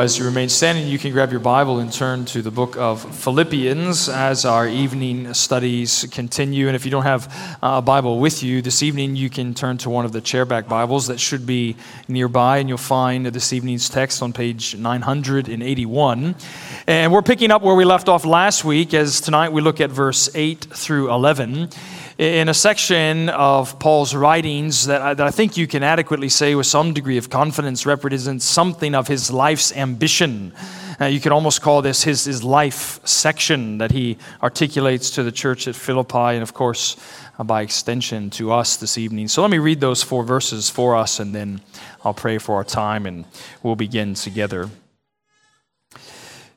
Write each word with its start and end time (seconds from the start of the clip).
As 0.00 0.16
you 0.16 0.24
remain 0.24 0.48
standing, 0.48 0.88
you 0.88 0.98
can 0.98 1.12
grab 1.12 1.30
your 1.30 1.40
Bible 1.40 1.78
and 1.78 1.92
turn 1.92 2.24
to 2.26 2.40
the 2.40 2.50
book 2.50 2.78
of 2.78 3.02
Philippians 3.16 4.08
as 4.08 4.46
our 4.46 4.66
evening 4.66 5.34
studies 5.34 6.06
continue. 6.10 6.68
And 6.68 6.74
if 6.74 6.86
you 6.86 6.90
don't 6.90 7.02
have 7.02 7.58
a 7.62 7.82
Bible 7.82 8.18
with 8.18 8.42
you 8.42 8.62
this 8.62 8.82
evening, 8.82 9.14
you 9.14 9.28
can 9.28 9.52
turn 9.52 9.76
to 9.78 9.90
one 9.90 10.06
of 10.06 10.12
the 10.12 10.22
chairback 10.22 10.68
Bibles 10.68 11.08
that 11.08 11.20
should 11.20 11.44
be 11.44 11.76
nearby, 12.08 12.58
and 12.58 12.68
you'll 12.70 12.78
find 12.78 13.26
this 13.26 13.52
evening's 13.52 13.90
text 13.90 14.22
on 14.22 14.32
page 14.32 14.74
981. 14.74 16.34
And 16.86 17.12
we're 17.12 17.20
picking 17.20 17.50
up 17.50 17.60
where 17.60 17.74
we 17.74 17.84
left 17.84 18.08
off 18.08 18.24
last 18.24 18.64
week, 18.64 18.94
as 18.94 19.20
tonight 19.20 19.52
we 19.52 19.60
look 19.60 19.82
at 19.82 19.90
verse 19.90 20.30
8 20.34 20.64
through 20.72 21.12
11 21.12 21.68
in 22.20 22.50
a 22.50 22.54
section 22.54 23.30
of 23.30 23.78
Paul's 23.78 24.14
writings 24.14 24.84
that 24.88 25.00
I, 25.00 25.14
that 25.14 25.26
I, 25.26 25.30
think 25.30 25.56
you 25.56 25.66
can 25.66 25.82
adequately 25.82 26.28
say, 26.28 26.54
with 26.54 26.66
some 26.66 26.92
degree 26.92 27.16
of 27.16 27.30
confidence, 27.30 27.86
represents 27.86 28.44
something 28.44 28.94
of 28.94 29.08
his 29.08 29.30
life's 29.30 29.74
ambition. 29.74 30.52
Uh, 31.00 31.06
you 31.06 31.18
could 31.18 31.32
almost 31.32 31.62
call 31.62 31.80
this 31.80 32.02
his, 32.02 32.26
his 32.26 32.44
life 32.44 33.00
section 33.06 33.78
that 33.78 33.90
he 33.90 34.18
articulates 34.42 35.08
to 35.12 35.22
the 35.22 35.32
church 35.32 35.66
at 35.66 35.74
Philippi, 35.74 36.34
and 36.34 36.42
of 36.42 36.52
course, 36.52 36.98
uh, 37.38 37.44
by 37.44 37.62
extension, 37.62 38.28
to 38.28 38.52
us 38.52 38.76
this 38.76 38.98
evening. 38.98 39.26
So 39.26 39.40
let 39.40 39.50
me 39.50 39.56
read 39.56 39.80
those 39.80 40.02
four 40.02 40.22
verses 40.22 40.68
for 40.68 40.96
us, 40.96 41.20
and 41.20 41.34
then 41.34 41.62
I'll 42.04 42.12
pray 42.12 42.36
for 42.36 42.56
our 42.56 42.64
time, 42.64 43.06
and 43.06 43.24
we'll 43.62 43.76
begin 43.76 44.12
together. 44.12 44.68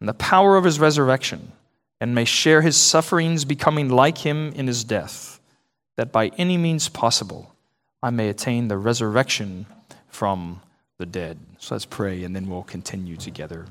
and 0.00 0.08
the 0.08 0.14
power 0.14 0.56
of 0.56 0.64
his 0.64 0.78
resurrection, 0.78 1.52
and 2.00 2.14
may 2.14 2.24
share 2.24 2.62
his 2.62 2.76
sufferings, 2.76 3.44
becoming 3.44 3.88
like 3.88 4.18
him 4.18 4.52
in 4.52 4.66
his 4.66 4.84
death, 4.84 5.40
that 5.96 6.12
by 6.12 6.28
any 6.38 6.56
means 6.56 6.88
possible 6.88 7.54
I 8.02 8.10
may 8.10 8.28
attain 8.28 8.68
the 8.68 8.78
resurrection 8.78 9.66
from 10.08 10.60
the 10.98 11.06
dead. 11.06 11.38
So 11.58 11.74
let's 11.74 11.84
pray, 11.84 12.22
and 12.22 12.34
then 12.34 12.48
we'll 12.48 12.62
continue 12.62 13.16
together. 13.16 13.66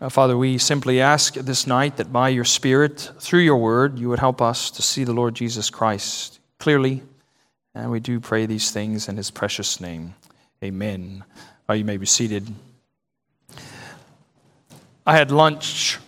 Uh, 0.00 0.08
Father, 0.08 0.36
we 0.36 0.58
simply 0.58 1.00
ask 1.00 1.34
this 1.34 1.66
night 1.66 1.96
that 1.96 2.12
by 2.12 2.28
your 2.28 2.44
Spirit, 2.44 3.12
through 3.20 3.40
your 3.40 3.56
word, 3.56 3.98
you 3.98 4.08
would 4.08 4.18
help 4.18 4.42
us 4.42 4.70
to 4.72 4.82
see 4.82 5.04
the 5.04 5.12
Lord 5.12 5.34
Jesus 5.34 5.70
Christ 5.70 6.40
clearly. 6.58 7.02
And 7.74 7.90
we 7.90 8.00
do 8.00 8.20
pray 8.20 8.46
these 8.46 8.70
things 8.70 9.08
in 9.08 9.16
his 9.16 9.30
precious 9.30 9.80
name. 9.80 10.14
Amen. 10.64 11.22
Uh, 11.68 11.74
you 11.74 11.84
may 11.84 11.98
be 11.98 12.06
seated. 12.06 12.48
I 15.06 15.14
had 15.14 15.30
lunch 15.30 15.98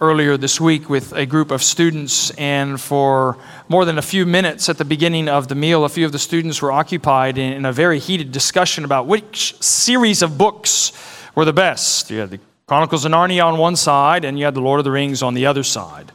earlier 0.00 0.38
this 0.38 0.58
week 0.58 0.88
with 0.88 1.12
a 1.12 1.26
group 1.26 1.50
of 1.50 1.62
students, 1.62 2.30
and 2.38 2.80
for 2.80 3.36
more 3.68 3.84
than 3.84 3.98
a 3.98 4.02
few 4.02 4.24
minutes 4.24 4.70
at 4.70 4.78
the 4.78 4.84
beginning 4.86 5.28
of 5.28 5.48
the 5.48 5.54
meal, 5.54 5.84
a 5.84 5.90
few 5.90 6.06
of 6.06 6.12
the 6.12 6.18
students 6.18 6.62
were 6.62 6.72
occupied 6.72 7.36
in, 7.36 7.66
a 7.66 7.72
very 7.72 7.98
heated 7.98 8.32
discussion 8.32 8.82
about 8.82 9.06
which 9.06 9.54
series 9.60 10.22
of 10.22 10.38
books 10.38 10.90
were 11.34 11.44
the 11.44 11.52
best. 11.52 12.10
You 12.10 12.20
had 12.20 12.30
the 12.30 12.40
Chronicles 12.68 13.06
of 13.06 13.12
Narnia 13.12 13.46
on 13.46 13.56
one 13.56 13.76
side, 13.76 14.26
and 14.26 14.38
you 14.38 14.44
had 14.44 14.52
the 14.52 14.60
Lord 14.60 14.78
of 14.78 14.84
the 14.84 14.90
Rings 14.90 15.22
on 15.22 15.32
the 15.32 15.46
other 15.46 15.62
side. 15.62 16.12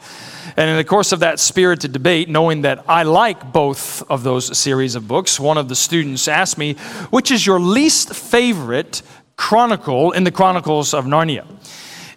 And 0.55 0.69
in 0.69 0.77
the 0.77 0.83
course 0.83 1.11
of 1.11 1.21
that 1.21 1.39
spirited 1.39 1.93
debate, 1.93 2.29
knowing 2.29 2.61
that 2.61 2.85
I 2.87 3.01
like 3.01 3.51
both 3.51 4.03
of 4.07 4.21
those 4.21 4.55
series 4.55 4.93
of 4.93 5.07
books, 5.07 5.39
one 5.39 5.57
of 5.57 5.67
the 5.67 5.75
students 5.75 6.27
asked 6.27 6.59
me, 6.59 6.75
Which 7.09 7.31
is 7.31 7.43
your 7.43 7.59
least 7.59 8.13
favorite 8.13 9.01
chronicle 9.35 10.11
in 10.11 10.25
the 10.25 10.31
Chronicles 10.31 10.93
of 10.93 11.05
Narnia? 11.05 11.47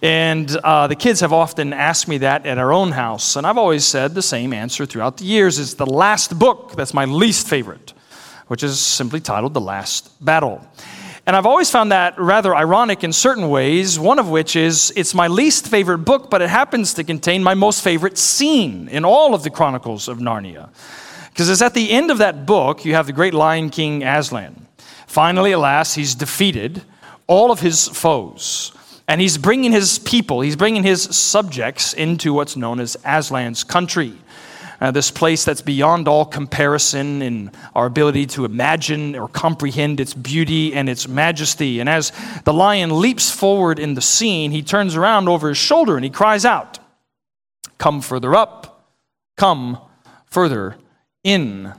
And 0.03 0.55
uh, 0.55 0.87
the 0.87 0.97
kids 0.97 1.21
have 1.21 1.33
often 1.33 1.73
asked 1.73 2.07
me 2.07 2.19
that 2.19 2.45
at 2.45 2.59
our 2.59 2.75
own 2.75 2.93
house. 2.93 3.37
And 3.37 3.47
I've 3.47 3.57
always 3.57 3.87
said 3.87 4.15
the 4.15 4.21
same 4.21 4.53
answer 4.53 4.85
throughout 4.85 5.17
the 5.17 5.25
years 5.25 5.59
is 5.59 5.77
the 5.77 5.87
last 5.87 6.39
book 6.39 6.77
that's 6.77 6.93
my 6.93 7.07
least 7.07 7.49
favorite, 7.49 7.95
which 8.49 8.63
is 8.63 8.79
simply 8.79 9.21
titled 9.21 9.55
The 9.55 9.63
Last 9.63 10.23
Battle. 10.23 10.63
And 11.27 11.35
I've 11.35 11.47
always 11.47 11.71
found 11.71 11.91
that 11.91 12.17
rather 12.21 12.55
ironic 12.55 13.03
in 13.03 13.13
certain 13.13 13.51
ways, 13.51 13.99
one 13.99 14.21
of 14.21 14.29
which 14.29 14.55
is 14.55 14.93
it's 14.95 15.13
my 15.13 15.27
least 15.27 15.67
favorite 15.67 15.99
book, 15.99 16.31
but 16.31 16.41
it 16.41 16.49
happens 16.49 16.95
to 16.95 17.03
contain 17.03 17.43
my 17.43 17.55
most 17.55 17.83
favorite 17.83 18.17
scene 18.17 18.89
in 18.89 19.05
all 19.05 19.35
of 19.35 19.43
the 19.43 19.51
Chronicles 19.51 20.07
of 20.07 20.19
Narnia. 20.19 20.69
Because 21.31 21.51
it's 21.51 21.63
at 21.63 21.75
the 21.75 21.91
end 21.91 22.13
of 22.13 22.19
that 22.19 22.47
book, 22.47 22.85
you 22.85 22.95
have 22.95 23.07
the 23.07 23.13
great 23.13 23.35
Lion 23.35 23.71
King 23.71 24.05
Aslan. 24.05 24.69
Finally, 25.09 25.51
alas, 25.51 25.95
he's 25.95 26.15
defeated 26.15 26.83
all 27.27 27.51
of 27.51 27.59
his 27.59 27.89
foes. 27.89 28.71
And 29.09 29.21
he's 29.21 29.37
bringing 29.37 29.73
his 29.73 29.99
people, 29.99 30.43
he's 30.43 30.57
bringing 30.57 30.85
his 30.85 31.03
subjects 31.03 31.93
into 31.93 32.33
what's 32.33 32.57
known 32.57 32.79
as 32.79 32.97
Aslan's 33.05 33.65
country 33.65 34.15
uh, 34.81 34.91
this 34.91 35.11
place 35.11 35.45
that's 35.45 35.63
beyond 35.63 36.09
all 36.09 36.25
comparison 36.25 37.23
in 37.23 37.51
our 37.75 37.87
ability 37.87 38.27
to 38.27 38.45
imagine 38.45 39.17
or 39.17 39.29
comprehend 39.29 40.01
its 40.01 40.15
beauty 40.15 40.75
and 40.75 40.89
its 40.89 41.09
majesty. 41.09 41.81
And 41.81 41.89
as 41.89 42.13
the 42.45 42.53
lion 42.53 43.01
leaps 43.01 43.31
forward 43.31 43.79
in 43.79 43.95
the 43.95 44.03
scene, 44.03 44.51
he 44.51 44.63
turns 44.63 44.97
around 44.97 45.29
over 45.29 45.49
his 45.49 45.59
shoulder 45.59 45.97
and 45.97 46.05
he 46.05 46.11
cries 46.11 46.45
out, 46.45 46.79
Come 47.79 48.01
further 48.01 48.35
up, 48.35 48.91
come 49.37 49.79
further 50.27 50.77
in. 51.25 51.73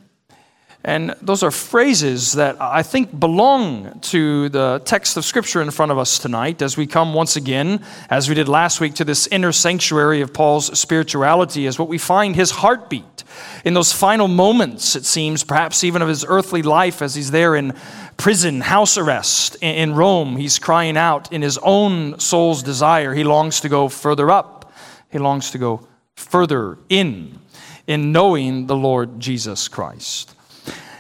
And 0.88 1.14
those 1.22 1.44
are 1.44 1.52
phrases 1.52 2.32
that 2.34 2.56
I 2.62 2.82
think 2.82 3.20
belong 3.20 4.00
to 4.04 4.48
the 4.48 4.82
text 4.86 5.18
of 5.18 5.26
Scripture 5.26 5.62
in 5.62 5.70
front 5.70 5.92
of 5.92 5.98
us 5.98 6.18
tonight 6.18 6.62
as 6.62 6.78
we 6.78 6.88
come 6.88 7.14
once 7.14 7.36
again, 7.36 7.84
as 8.10 8.30
we 8.30 8.36
did 8.36 8.48
last 8.48 8.80
week, 8.80 8.94
to 8.96 9.04
this 9.04 9.28
inner 9.28 9.52
sanctuary 9.52 10.22
of 10.22 10.32
Paul's 10.32 10.80
spirituality, 10.80 11.68
as 11.68 11.78
what 11.78 11.90
we 11.90 11.98
find 11.98 12.38
his 12.38 12.52
heartbeat 12.52 13.26
in 13.66 13.74
those 13.74 13.92
final 13.92 14.30
moments, 14.30 14.96
it 14.96 15.04
seems, 15.04 15.44
perhaps 15.44 15.84
even 15.84 16.02
of 16.02 16.08
his 16.08 16.24
earthly 16.26 16.62
life 16.62 17.02
as 17.02 17.16
he's 17.16 17.32
there 17.32 17.54
in 17.54 17.74
prison, 18.16 18.62
house 18.62 18.98
arrest 18.98 19.58
in 19.60 19.94
Rome. 19.94 20.38
He's 20.38 20.58
crying 20.58 20.96
out 20.96 21.34
in 21.34 21.42
his 21.42 21.58
own 21.64 22.18
soul's 22.18 22.64
desire. 22.64 23.14
He 23.14 23.26
longs 23.26 23.60
to 23.60 23.68
go 23.68 23.90
further 23.90 24.32
up, 24.32 24.72
he 25.12 25.20
longs 25.20 25.52
to 25.52 25.58
go 25.58 25.86
further 26.16 26.78
in, 26.88 27.40
in 27.88 28.14
knowing 28.14 28.68
the 28.68 28.78
Lord 28.78 29.20
Jesus 29.20 29.68
Christ. 29.68 30.34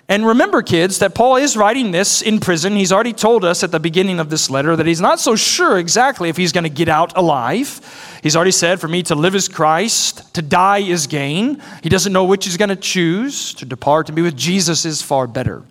And 0.09 0.25
remember, 0.25 0.61
kids, 0.61 0.99
that 0.99 1.15
Paul 1.15 1.35
is 1.35 1.57
writing 1.57 1.91
this 1.91 2.21
in 2.21 2.39
prison. 2.39 2.77
He's 2.77 2.93
already 2.93 3.11
told 3.11 3.43
us 3.43 3.61
at 3.61 3.71
the 3.71 3.79
beginning 3.79 4.21
of 4.21 4.29
this 4.29 4.49
letter 4.49 4.73
that 4.77 4.85
he's 4.85 5.01
not 5.01 5.19
so 5.19 5.35
sure 5.35 5.77
exactly 5.77 6.29
if 6.29 6.37
he's 6.37 6.53
going 6.53 6.63
to 6.63 6.69
get 6.69 6.87
out 6.87 7.17
alive. 7.17 8.19
He's 8.23 8.33
already 8.33 8.51
said, 8.51 8.79
For 8.79 8.87
me 8.87 9.03
to 9.03 9.15
live 9.15 9.35
is 9.35 9.49
Christ, 9.49 10.33
to 10.35 10.41
die 10.41 10.79
is 10.79 11.07
gain. 11.07 11.61
He 11.83 11.89
doesn't 11.89 12.13
know 12.13 12.23
which 12.23 12.45
he's 12.45 12.55
going 12.55 12.69
to 12.69 12.77
choose. 12.77 13.53
To 13.55 13.65
depart 13.65 14.07
and 14.07 14.15
be 14.15 14.21
with 14.21 14.37
Jesus 14.37 14.85
is 14.85 15.01
far 15.01 15.27
better. 15.27 15.63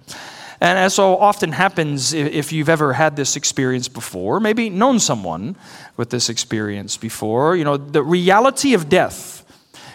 And 0.61 0.79
as 0.79 0.95
so 0.95 1.17
often 1.17 1.53
happens, 1.53 2.13
if 2.13 2.53
you've 2.53 2.69
ever 2.69 2.93
had 2.93 3.17
this 3.17 3.37
experience 3.37 3.89
before, 3.89 4.39
maybe 4.39 4.69
known 4.69 5.01
someone 5.01 5.57
with 5.97 6.11
this 6.11 6.29
experience 6.29 6.99
before, 6.99 7.57
you 7.57 7.65
know, 7.65 7.79
the 7.79 8.03
reality 8.03 8.75
of 8.75 8.91
death, 8.91 9.45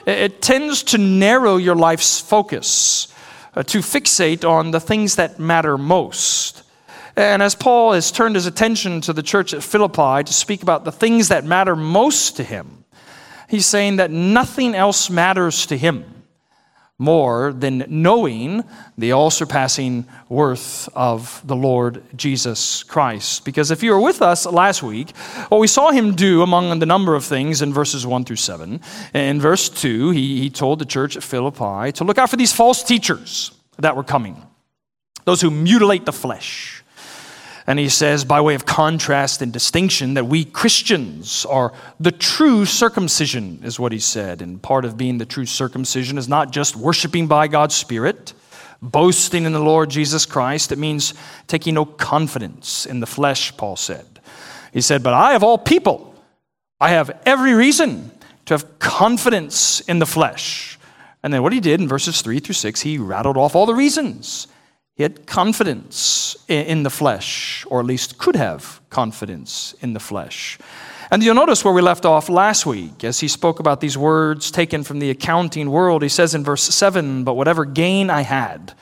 it 0.08 0.42
tends 0.42 0.82
to 0.84 0.98
narrow 0.98 1.58
your 1.58 1.76
life's 1.76 2.20
focus 2.20 3.11
Uh, 3.54 3.64
to 3.64 3.80
fixate 3.80 4.50
on 4.50 4.72
the 4.72 4.80
things 4.80 5.16
that 5.18 5.38
matter 5.38 5.78
most. 5.78 6.64
And 7.18 7.44
as 7.44 7.54
Paul 7.54 7.92
has 7.92 8.10
turned 8.10 8.36
his 8.36 8.46
attention 8.46 9.02
to 9.02 9.12
the 9.12 9.22
church 9.22 9.54
at 9.54 9.62
Philippi 9.62 10.24
to 10.24 10.34
speak 10.34 10.64
about 10.64 10.86
the 10.86 10.92
things 10.92 11.28
that 11.28 11.44
matter 11.44 11.76
most 11.76 12.38
to 12.38 12.46
him, 12.46 12.86
he's 13.50 13.66
saying 13.66 13.98
that 13.98 14.10
nothing 14.10 14.74
else 14.74 15.10
matters 15.10 15.66
to 15.66 15.78
him 15.78 16.21
more 17.02 17.52
than 17.52 17.84
knowing 17.90 18.64
the 18.96 19.12
all 19.12 19.32
surpassing 19.32 20.06
worth 20.30 20.88
of 20.94 21.42
the 21.44 21.56
Lord 21.56 22.04
Jesus 22.16 22.84
Christ. 22.84 23.44
Because 23.44 23.72
if 23.72 23.82
you 23.82 23.92
were 23.92 24.00
with 24.00 24.22
us 24.22 24.46
last 24.46 24.84
week, 24.84 25.18
what 25.50 25.60
we 25.60 25.66
saw 25.66 25.90
him 25.90 26.14
do 26.14 26.44
among 26.44 26.78
the 26.78 26.86
number 26.86 27.16
of 27.16 27.26
things 27.26 27.64
in 27.64 27.74
verses 27.74 28.06
1 28.06 28.24
through 28.26 28.36
7, 28.36 28.80
in 29.16 29.42
verse 29.42 29.68
2, 29.68 30.12
he, 30.12 30.42
he 30.42 30.50
told 30.52 30.78
the 30.78 30.86
church 30.86 31.18
at 31.18 31.24
Philippi 31.24 31.92
to 31.94 32.04
look 32.04 32.20
out 32.20 32.30
for 32.30 32.36
these 32.36 32.54
false 32.54 32.84
teachers 32.84 33.52
that 33.80 33.96
were 33.96 34.04
coming, 34.04 34.40
those 35.26 35.42
who 35.42 35.50
mutilate 35.50 36.06
the 36.06 36.14
flesh 36.14 36.81
and 37.68 37.78
he 37.78 37.90
says, 37.90 38.26
by 38.26 38.42
way 38.42 38.56
of 38.56 38.66
contrast 38.66 39.42
and 39.42 39.54
distinction, 39.54 40.16
that 40.16 40.26
we 40.26 40.46
Christians 40.46 41.46
are 41.46 41.74
the 42.00 42.12
true 42.12 42.66
circumcision, 42.66 43.60
is 43.64 43.80
what 43.80 43.92
he 43.92 44.00
said. 44.00 44.42
And 44.42 44.62
part 44.62 44.86
of 44.86 44.98
being 44.98 45.20
the 45.20 45.26
true 45.26 45.46
circumcision 45.46 46.18
is 46.18 46.28
not 46.28 46.52
just 46.52 46.76
worshiping 46.76 47.28
by 47.28 47.48
God's 47.48 47.76
Spirit, 47.76 48.34
boasting 48.82 49.46
in 49.46 49.54
the 49.54 49.60
Lord 49.60 49.90
Jesus 49.90 50.26
Christ. 50.26 50.72
It 50.72 50.80
means 50.80 51.14
taking 51.48 51.76
no 51.76 51.86
confidence 51.86 52.86
in 52.86 53.00
the 53.00 53.06
flesh, 53.06 53.56
Paul 53.58 53.76
said. 53.76 54.06
He 54.74 54.82
said, 54.82 55.04
But 55.04 55.14
I, 55.14 55.36
of 55.36 55.44
all 55.44 55.58
people, 55.58 56.16
I 56.80 56.90
have 56.90 57.22
every 57.26 57.54
reason 57.54 58.12
to 58.46 58.56
have 58.56 58.80
confidence 58.80 59.82
in 59.82 60.00
the 60.00 60.06
flesh. 60.06 60.80
And 61.24 61.32
then 61.32 61.44
what 61.44 61.54
he 61.54 61.60
did 61.60 61.80
in 61.80 61.88
verses 61.88 62.22
3 62.22 62.40
through 62.40 62.54
6, 62.54 62.82
he 62.82 62.98
rattled 62.98 63.38
off 63.38 63.56
all 63.56 63.68
the 63.68 63.76
reasons. 63.76 64.48
He 64.96 65.04
had 65.04 65.26
confidence 65.26 66.36
in 66.48 66.84
the 66.84 66.90
flesh, 66.90 67.66
or 67.70 67.80
at 67.80 67.86
least 67.86 68.18
could 68.18 68.36
have 68.36 68.82
confidence 68.90 69.74
in 69.82 69.94
the 69.94 70.00
flesh. 70.00 70.60
And 71.10 71.24
you'll 71.24 71.36
notice 71.36 71.66
where 71.66 71.74
we 71.74 71.82
left 71.82 72.06
off 72.06 72.30
last 72.30 72.66
week 72.66 73.04
as 73.04 73.20
he 73.20 73.28
spoke 73.28 73.60
about 73.60 73.82
these 73.82 73.98
words 73.98 74.52
taken 74.52 74.84
from 74.84 75.00
the 75.00 75.10
accounting 75.10 75.70
world. 75.70 76.04
He 76.04 76.10
says 76.10 76.36
in 76.36 76.44
verse 76.44 76.64
7 76.64 77.24
But 77.24 77.36
whatever 77.36 77.66
gain 77.66 78.10
I 78.10 78.22
had, 78.22 78.74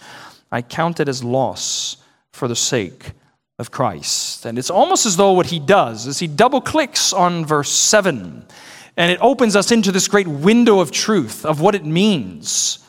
I 0.51 0.61
counted 0.61 1.09
as 1.09 1.23
loss 1.23 1.97
for 2.31 2.47
the 2.47 2.55
sake 2.55 3.13
of 3.57 3.71
Christ. 3.71 4.45
And 4.45 4.57
it's 4.57 4.69
almost 4.69 5.05
as 5.05 5.17
though 5.17 5.33
what 5.33 5.47
he 5.47 5.59
does 5.59 6.07
is 6.07 6.19
he 6.19 6.27
double 6.27 6.61
clicks 6.61 7.13
on 7.13 7.45
verse 7.45 7.71
7 7.71 8.45
and 8.97 9.11
it 9.11 9.19
opens 9.21 9.55
us 9.55 9.71
into 9.71 9.93
this 9.93 10.09
great 10.09 10.27
window 10.27 10.79
of 10.79 10.91
truth 10.91 11.45
of 11.45 11.61
what 11.61 11.73
it 11.73 11.85
means 11.85 12.79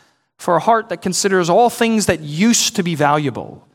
for 0.40 0.56
a 0.56 0.60
heart 0.60 0.88
that 0.88 1.02
considers 1.02 1.50
all 1.50 1.68
things 1.68 2.06
that 2.06 2.20
used 2.20 2.74
to 2.76 2.82
be 2.82 2.94
valuable 2.94 3.68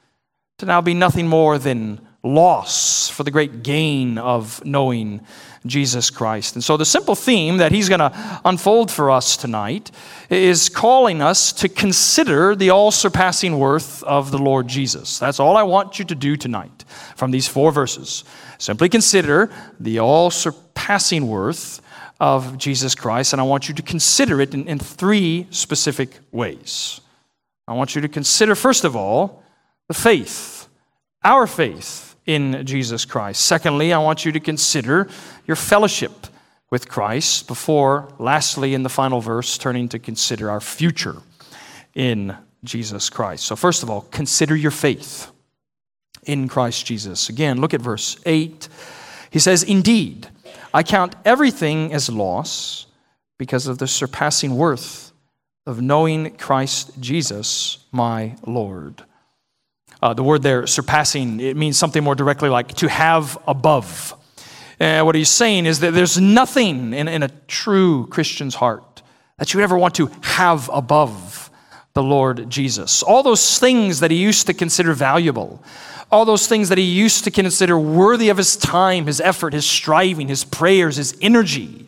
to 0.58 0.66
now 0.66 0.82
be 0.82 0.96
nothing 0.96 1.28
more 1.28 1.60
than 1.60 2.02
loss 2.24 3.08
for 3.08 3.24
the 3.24 3.30
great 3.30 3.62
gain 3.62 4.18
of 4.18 4.66
knowing 4.66 5.22
Jesus 5.68 6.10
Christ. 6.10 6.56
And 6.56 6.64
so, 6.64 6.76
the 6.76 6.84
simple 6.84 7.14
theme 7.14 7.58
that 7.58 7.72
he's 7.72 7.88
going 7.88 8.00
to 8.00 8.42
unfold 8.44 8.90
for 8.90 9.12
us 9.12 9.38
tonight 9.38 9.92
is 10.32 10.68
calling 10.68 11.22
us 11.22 11.54
to 11.54 11.70
consider 11.70 12.56
the 12.56 12.72
all 12.72 12.90
surpassing 12.90 13.60
worth 13.60 14.02
of 14.02 14.32
the 14.32 14.40
Lord 14.40 14.68
Jesus. 14.68 15.20
That's 15.20 15.40
all 15.40 15.58
I 15.58 15.64
want 15.64 16.00
you 16.00 16.06
to 16.06 16.16
do 16.16 16.36
tonight 16.36 16.84
from 17.16 17.30
these 17.30 17.48
four 17.48 17.72
verses. 17.72 18.24
Simply 18.58 18.90
consider 18.90 19.52
the 19.80 20.00
all 20.00 20.32
surpassing 20.32 20.65
worth 21.28 21.82
of 22.20 22.58
Jesus 22.58 22.96
Christ, 22.96 23.34
and 23.34 23.42
I 23.42 23.44
want 23.44 23.68
you 23.68 23.76
to 23.76 23.82
consider 23.82 24.40
it 24.42 24.54
in, 24.54 24.68
in 24.68 24.80
three 24.80 25.48
specific 25.50 26.20
ways. 26.32 27.02
I 27.68 27.74
want 27.74 27.96
you 27.96 28.02
to 28.02 28.08
consider, 28.08 28.56
first 28.56 28.84
of 28.84 28.96
all, 28.96 29.44
the 29.88 29.94
faith, 29.94 30.68
our 31.24 31.48
faith 31.48 32.16
in 32.26 32.66
Jesus 32.66 33.06
Christ. 33.06 33.42
Secondly, 33.42 33.94
I 33.94 33.98
want 33.98 34.26
you 34.26 34.32
to 34.32 34.40
consider 34.40 35.08
your 35.46 35.56
fellowship 35.56 36.28
with 36.70 36.88
Christ 36.88 37.48
before, 37.48 38.14
lastly, 38.18 38.74
in 38.74 38.84
the 38.84 38.90
final 38.90 39.22
verse, 39.22 39.58
turning 39.58 39.90
to 39.90 40.00
consider 40.00 40.50
our 40.50 40.62
future 40.62 41.18
in 41.94 42.36
Jesus 42.64 43.10
Christ. 43.10 43.46
So, 43.46 43.56
first 43.56 43.84
of 43.84 43.90
all, 43.90 44.02
consider 44.12 44.56
your 44.56 44.72
faith 44.72 45.32
in 46.24 46.48
Christ 46.48 46.86
Jesus. 46.86 47.30
Again, 47.30 47.62
look 47.62 47.74
at 47.74 47.82
verse 47.82 48.18
8. 48.26 48.68
He 49.30 49.40
says, 49.40 49.64
Indeed, 49.64 50.28
I 50.74 50.84
count 50.84 51.16
everything 51.26 51.94
as 51.94 52.10
loss 52.10 52.86
because 53.38 53.68
of 53.68 53.78
the 53.78 53.88
surpassing 53.88 54.56
worth 54.56 55.12
of 55.66 55.82
knowing 55.82 56.36
Christ 56.38 56.92
Jesus, 57.00 57.80
my 57.92 58.36
Lord. 58.46 59.04
Uh, 60.02 60.14
the 60.14 60.24
word 60.24 60.44
there, 60.44 60.68
surpassing, 60.68 61.40
it 61.40 61.58
means 61.58 61.78
something 61.78 62.04
more 62.04 62.16
directly 62.16 62.50
like 62.50 62.74
to 62.76 62.88
have 62.88 63.38
above. 63.48 64.14
And 64.80 65.06
what 65.06 65.16
he's 65.16 65.30
saying 65.30 65.66
is 65.66 65.80
that 65.80 65.92
there's 65.92 66.20
nothing 66.20 66.94
in, 66.94 67.08
in 67.08 67.24
a 67.24 67.30
true 67.48 68.08
Christian's 68.08 68.56
heart 68.56 69.02
that 69.38 69.54
you 69.54 69.62
ever 69.62 69.78
want 69.78 69.96
to 69.96 70.12
have 70.22 70.70
above 70.72 71.35
the 71.96 72.04
Lord 72.04 72.50
Jesus. 72.50 73.02
All 73.02 73.24
those 73.24 73.58
things 73.58 74.02
that 74.02 74.12
he 74.12 74.18
used 74.18 74.48
to 74.48 74.54
consider 74.54 74.94
valuable, 74.94 75.64
all 76.12 76.26
those 76.26 76.46
things 76.46 76.70
that 76.70 76.78
he 76.78 76.84
used 76.84 77.24
to 77.24 77.32
consider 77.32 77.80
worthy 77.80 78.30
of 78.30 78.38
his 78.38 78.56
time, 78.56 79.08
his 79.08 79.20
effort, 79.22 79.54
his 79.54 79.66
striving, 79.66 80.28
his 80.28 80.44
prayers, 80.44 80.98
his 80.98 81.18
energy. 81.22 81.88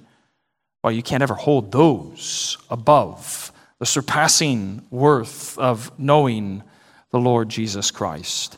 Well, 0.84 0.94
you 0.94 1.04
can't 1.04 1.22
ever 1.22 1.34
hold 1.34 1.72
those 1.72 2.58
above 2.70 3.52
the 3.80 3.86
surpassing 3.86 4.82
worth 4.90 5.58
of 5.60 5.92
knowing 6.00 6.64
the 7.12 7.20
Lord 7.20 7.50
Jesus 7.50 7.92
Christ. 7.92 8.58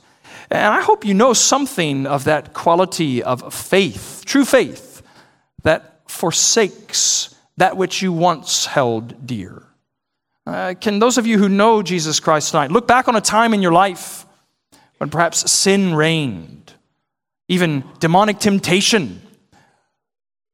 And 0.51 0.73
I 0.73 0.81
hope 0.81 1.03
you 1.03 1.13
know 1.13 1.33
something 1.33 2.05
of 2.05 2.25
that 2.25 2.53
quality 2.53 3.21
of 3.23 3.53
faith, 3.53 4.23
true 4.25 4.45
faith, 4.45 5.01
that 5.63 6.01
forsakes 6.07 7.35
that 7.57 7.75
which 7.75 8.01
you 8.01 8.13
once 8.13 8.67
held 8.67 9.25
dear. 9.25 9.63
Uh, 10.49 10.73
can 10.73 10.97
those 10.97 11.19
of 11.19 11.27
you 11.27 11.37
who 11.37 11.47
know 11.47 11.83
Jesus 11.83 12.19
Christ 12.19 12.49
tonight 12.49 12.71
look 12.71 12.87
back 12.87 13.07
on 13.07 13.15
a 13.15 13.21
time 13.21 13.53
in 13.53 13.61
your 13.61 13.71
life 13.71 14.25
when 14.97 15.11
perhaps 15.11 15.51
sin 15.51 15.93
reigned, 15.93 16.73
even 17.47 17.83
demonic 17.99 18.39
temptation 18.39 19.21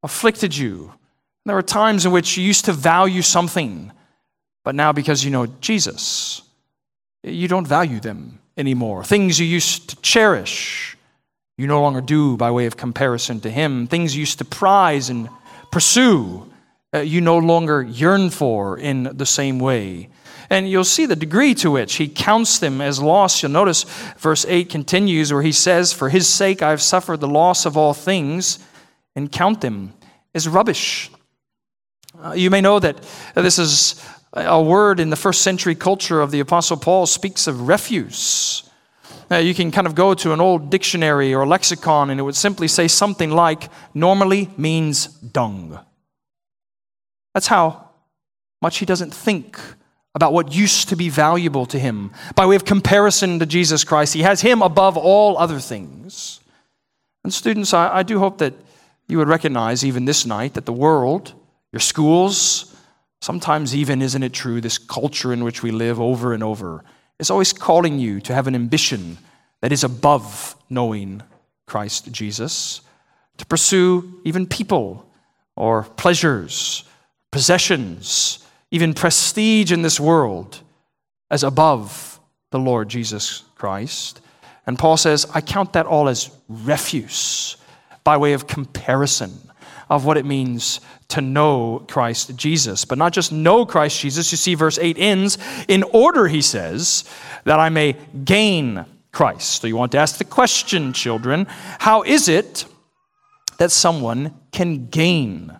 afflicted 0.03 0.55
you? 0.55 0.91
There 1.45 1.55
were 1.55 1.61
times 1.61 2.05
in 2.05 2.11
which 2.11 2.35
you 2.35 2.43
used 2.43 2.65
to 2.65 2.73
value 2.73 3.21
something, 3.21 3.93
but 4.65 4.75
now 4.75 4.91
because 4.91 5.23
you 5.23 5.31
know 5.31 5.45
Jesus, 5.61 6.41
you 7.23 7.47
don't 7.47 7.65
value 7.65 8.01
them 8.01 8.39
anymore. 8.57 9.01
Things 9.05 9.39
you 9.39 9.45
used 9.45 9.91
to 9.91 9.95
cherish, 10.01 10.97
you 11.57 11.67
no 11.67 11.81
longer 11.81 12.01
do 12.01 12.35
by 12.35 12.51
way 12.51 12.65
of 12.65 12.75
comparison 12.75 13.39
to 13.39 13.49
Him. 13.49 13.87
Things 13.87 14.13
you 14.13 14.19
used 14.19 14.39
to 14.39 14.45
prize 14.45 15.09
and 15.09 15.29
pursue, 15.71 16.51
uh, 16.95 16.99
you 16.99 17.19
no 17.19 17.37
longer 17.37 17.83
yearn 17.83 18.29
for 18.29 18.77
in 18.77 19.03
the 19.03 19.25
same 19.25 19.59
way. 19.59 20.09
And 20.49 20.69
you'll 20.69 20.85
see 20.85 21.05
the 21.05 21.15
degree 21.15 21.53
to 21.55 21.71
which 21.71 21.95
he 21.95 22.07
counts 22.07 22.59
them 22.59 22.79
as 22.79 23.01
loss. 23.01 23.41
You'll 23.41 23.51
notice 23.51 23.83
verse 24.17 24.45
8 24.47 24.69
continues 24.69 25.33
where 25.33 25.41
he 25.41 25.51
says, 25.51 25.91
For 25.91 26.09
his 26.09 26.29
sake 26.29 26.61
I 26.61 26.69
have 26.69 26.81
suffered 26.81 27.19
the 27.19 27.27
loss 27.27 27.65
of 27.65 27.75
all 27.75 27.93
things 27.93 28.59
and 29.15 29.31
count 29.31 29.61
them 29.61 29.93
as 30.33 30.47
rubbish. 30.47 31.11
Uh, 32.23 32.33
you 32.33 32.49
may 32.49 32.61
know 32.61 32.79
that 32.79 33.03
this 33.33 33.59
is 33.59 34.01
a 34.33 34.61
word 34.61 34.99
in 34.99 35.09
the 35.09 35.15
first 35.15 35.41
century 35.41 35.75
culture 35.75 36.21
of 36.21 36.31
the 36.31 36.39
Apostle 36.39 36.77
Paul 36.77 37.07
speaks 37.07 37.47
of 37.47 37.67
refuse. 37.67 38.69
Uh, 39.29 39.37
you 39.37 39.53
can 39.53 39.71
kind 39.71 39.87
of 39.87 39.95
go 39.95 40.13
to 40.13 40.31
an 40.31 40.39
old 40.39 40.69
dictionary 40.69 41.33
or 41.33 41.45
lexicon 41.47 42.09
and 42.09 42.19
it 42.19 42.23
would 42.23 42.35
simply 42.35 42.67
say 42.67 42.87
something 42.87 43.31
like 43.31 43.69
normally 43.93 44.49
means 44.57 45.07
dung. 45.07 45.79
That's 47.35 47.45
how 47.45 47.89
much 48.63 48.79
he 48.79 48.87
doesn't 48.87 49.13
think 49.13 49.59
about 50.15 50.33
what 50.33 50.55
used 50.55 50.89
to 50.89 50.95
be 50.95 51.09
valuable 51.09 51.67
to 51.67 51.77
him. 51.77 52.09
By 52.33 52.47
way 52.47 52.55
of 52.55 52.65
comparison 52.65 53.37
to 53.37 53.45
Jesus 53.45 53.83
Christ, 53.83 54.15
he 54.15 54.23
has 54.23 54.41
him 54.41 54.63
above 54.63 54.97
all 54.97 55.37
other 55.37 55.59
things. 55.59 56.39
And, 57.23 57.31
students, 57.31 57.71
I, 57.71 57.97
I 57.97 58.01
do 58.01 58.17
hope 58.17 58.39
that 58.39 58.55
you 59.07 59.19
would 59.19 59.27
recognize 59.27 59.85
even 59.85 60.05
this 60.05 60.25
night 60.25 60.55
that 60.55 60.65
the 60.65 60.73
world, 60.73 61.33
your 61.71 61.79
schools, 61.79 62.75
Sometimes, 63.25 63.75
even, 63.75 64.03
isn't 64.03 64.21
it 64.21 64.33
true, 64.33 64.61
this 64.61 64.77
culture 64.77 65.33
in 65.33 65.43
which 65.43 65.63
we 65.63 65.71
live 65.71 65.99
over 65.99 66.31
and 66.31 66.43
over 66.43 66.83
is 67.17 67.31
always 67.31 67.53
calling 67.53 67.97
you 67.97 68.21
to 68.21 68.35
have 68.35 68.45
an 68.45 68.53
ambition 68.53 69.17
that 69.61 69.71
is 69.71 69.83
above 69.83 70.55
knowing 70.69 71.23
Christ 71.65 72.11
Jesus, 72.11 72.81
to 73.37 73.45
pursue 73.47 74.21
even 74.23 74.45
people 74.45 75.09
or 75.55 75.81
pleasures, 75.83 76.83
possessions, 77.35 78.39
even 78.71 78.93
prestige 78.93 79.69
in 79.69 79.81
this 79.81 79.99
world 79.99 80.61
as 81.29 81.43
above 81.43 82.17
the 82.51 82.57
Lord 82.57 82.87
Jesus 82.87 83.43
Christ. 83.55 84.21
And 84.65 84.79
Paul 84.79 84.95
says, 84.95 85.27
I 85.33 85.41
count 85.41 85.73
that 85.73 85.85
all 85.85 86.07
as 86.07 86.31
refuse 86.47 87.57
by 88.05 88.15
way 88.15 88.31
of 88.31 88.47
comparison 88.47 89.33
of 89.89 90.05
what 90.05 90.15
it 90.15 90.25
means 90.25 90.79
to 91.09 91.19
know 91.19 91.85
Christ 91.89 92.37
Jesus. 92.37 92.85
But 92.85 92.97
not 92.97 93.11
just 93.11 93.33
know 93.33 93.65
Christ 93.65 93.99
Jesus. 93.99 94.31
You 94.31 94.37
see, 94.37 94.55
verse 94.55 94.79
8 94.79 94.97
ends 94.97 95.37
in 95.67 95.83
order, 95.83 96.29
he 96.29 96.41
says, 96.41 97.03
that 97.43 97.59
I 97.59 97.67
may 97.67 97.97
gain 98.23 98.85
Christ. 99.11 99.61
So 99.61 99.67
you 99.67 99.75
want 99.75 99.91
to 99.91 99.97
ask 99.97 100.19
the 100.19 100.23
question, 100.23 100.93
children 100.93 101.47
how 101.79 102.03
is 102.03 102.29
it 102.29 102.63
that 103.57 103.71
someone 103.71 104.39
can 104.53 104.87
gain 104.87 105.59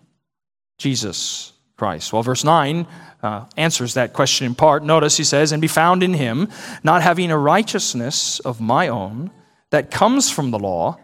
Jesus 0.78 1.52
Christ? 1.78 2.14
Well, 2.14 2.24
verse 2.24 2.44
9 2.44 2.88
uh, 3.22 3.46
answers 3.58 3.96
that 3.96 4.14
question 4.14 4.46
in 4.46 4.56
part. 4.56 4.84
Notice 4.84 5.18
he 5.18 5.24
says, 5.24 5.52
And 5.52 5.62
be 5.62 5.68
found 5.68 6.04
in 6.04 6.14
him, 6.14 6.50
not 6.84 7.02
having 7.02 7.32
a 7.32 7.38
righteousness 7.38 8.40
of 8.40 8.62
my 8.62 8.88
own 8.88 9.32
that 9.72 9.92
comes 9.92 10.30
from 10.30 10.52
the 10.52 10.60
law, 10.60 10.98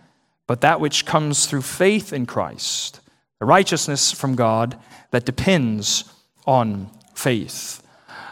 but 0.47 0.61
that 0.61 0.79
which 0.79 1.05
comes 1.05 1.45
through 1.45 1.63
faith 1.63 2.13
in 2.13 2.25
Christ 2.25 3.01
the 3.41 3.45
righteousness 3.45 4.11
from 4.11 4.35
God 4.35 4.77
that 5.09 5.25
depends 5.25 6.03
on 6.45 6.91
faith. 7.15 7.81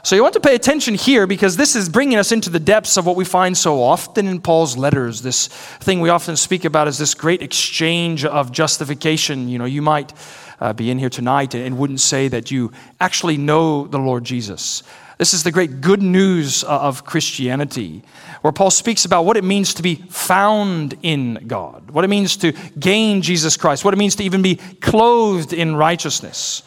So 0.03 0.15
you 0.15 0.22
want 0.22 0.36
to 0.36 0.39
pay 0.39 0.53
attention 0.53 0.93
here 0.93 1.25
because 1.25 1.58
this 1.58 1.75
is 1.75 1.89
bringing 1.89 2.19
us 2.19 2.31
into 2.31 2.51
the 2.51 2.60
depths 2.60 2.96
of 2.96 3.08
what 3.08 3.15
we 3.15 3.25
find 3.25 3.58
so 3.58 3.81
often 3.81 4.27
in 4.27 4.39
Paul's 4.39 4.77
letters. 4.77 5.24
This 5.24 5.48
thing 5.48 6.00
we 6.00 6.10
often 6.10 6.38
speak 6.38 6.63
about 6.63 6.88
is 6.88 7.00
this 7.00 7.15
great 7.15 7.41
exchange 7.41 8.24
of 8.24 8.51
justification. 8.51 9.50
You 9.50 9.58
know, 9.58 9.65
you 9.65 9.81
might 9.81 10.13
uh, 10.62 10.74
be 10.74 10.92
in 10.92 11.00
here 11.00 11.10
tonight 11.10 11.56
and 11.56 11.78
wouldn't 11.78 12.00
say 12.00 12.28
that 12.28 12.51
you 12.51 12.72
actually 13.00 13.38
know 13.38 13.88
the 13.88 14.00
Lord 14.00 14.24
Jesus, 14.24 14.84
This 15.18 15.34
is 15.34 15.44
the 15.44 15.51
great 15.51 15.82
good 15.82 16.01
news 16.01 16.63
of 16.63 17.04
Christianity, 17.04 18.04
where 18.42 18.54
Paul 18.54 18.72
speaks 18.72 19.04
about 19.04 19.25
what 19.25 19.36
it 19.36 19.44
means 19.44 19.74
to 19.74 19.84
be 19.84 19.96
found 19.96 20.96
in 21.01 21.46
God, 21.48 21.92
what 21.92 22.06
it 22.06 22.10
means 22.10 22.38
to 22.38 22.54
gain 22.80 23.22
Jesus 23.22 23.58
Christ, 23.58 23.84
what 23.84 23.94
it 23.94 23.98
means 23.98 24.16
to 24.16 24.24
even 24.24 24.42
be 24.42 24.56
clothed 24.56 25.51
in 25.51 25.75
righteousness. 25.75 26.63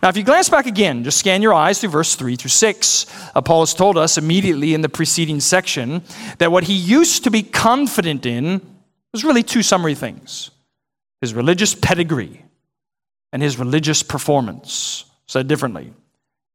Now, 0.00 0.10
if 0.10 0.16
you 0.16 0.22
glance 0.22 0.48
back 0.48 0.66
again, 0.66 1.02
just 1.02 1.18
scan 1.18 1.42
your 1.42 1.52
eyes 1.52 1.80
through 1.80 1.90
verse 1.90 2.14
3 2.14 2.36
through 2.36 2.50
6. 2.50 3.06
Uh, 3.34 3.40
Paul 3.40 3.62
has 3.62 3.74
told 3.74 3.98
us 3.98 4.16
immediately 4.16 4.72
in 4.74 4.80
the 4.80 4.88
preceding 4.88 5.40
section 5.40 6.02
that 6.38 6.52
what 6.52 6.64
he 6.64 6.74
used 6.74 7.24
to 7.24 7.30
be 7.30 7.42
confident 7.42 8.24
in 8.24 8.60
was 9.12 9.24
really 9.24 9.42
two 9.42 9.62
summary 9.62 9.94
things 9.94 10.50
his 11.20 11.34
religious 11.34 11.74
pedigree 11.74 12.44
and 13.32 13.42
his 13.42 13.58
religious 13.58 14.02
performance. 14.02 15.04
Said 15.26 15.46
differently, 15.46 15.92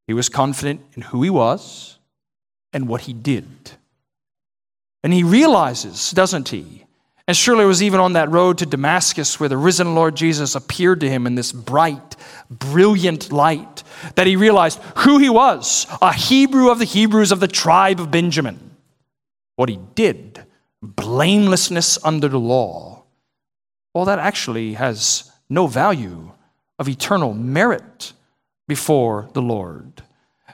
he 0.08 0.14
was 0.14 0.30
confident 0.30 0.82
in 0.96 1.04
who 1.04 1.22
he 1.22 1.30
was 1.30 2.00
and 2.74 2.88
what 2.88 3.02
he 3.02 3.14
did. 3.14 3.46
And 5.04 5.14
he 5.14 5.24
realizes, 5.24 6.12
doesn't 6.12 6.50
he? 6.50 6.86
And 7.28 7.38
surely 7.38 7.64
it 7.64 7.68
was 7.68 7.82
even 7.82 8.02
on 8.02 8.14
that 8.14 8.32
road 8.32 8.58
to 8.58 8.66
Damascus 8.66 9.40
where 9.40 9.48
the 9.48 9.58
risen 9.58 9.96
Lord 9.96 10.16
Jesus 10.16 10.56
appeared 10.56 11.00
to 11.02 11.10
him 11.10 11.26
in 11.26 11.36
this 11.36 11.54
bright, 11.54 12.18
brilliant 12.50 13.32
light 13.32 13.84
that 14.16 14.28
he 14.28 14.36
realized 14.36 14.80
who 14.98 15.20
he 15.20 15.30
was 15.30 15.88
a 16.02 16.12
Hebrew 16.12 16.70
of 16.70 16.80
the 16.80 16.86
Hebrews 16.86 17.32
of 17.32 17.40
the 17.40 17.48
tribe 17.48 18.02
of 18.02 18.12
Benjamin. 18.12 18.72
What 19.56 19.70
he 19.70 19.80
did, 19.96 20.44
blamelessness 20.82 21.98
under 22.04 22.28
the 22.28 22.40
law, 22.40 23.04
well, 23.94 24.06
that 24.06 24.20
actually 24.20 24.74
has 24.74 25.32
no 25.50 25.68
value 25.68 26.33
of 26.80 26.90
eternal 26.90 27.34
merit 27.34 28.14
before 28.68 29.30
the 29.34 29.42
Lord. 29.42 30.04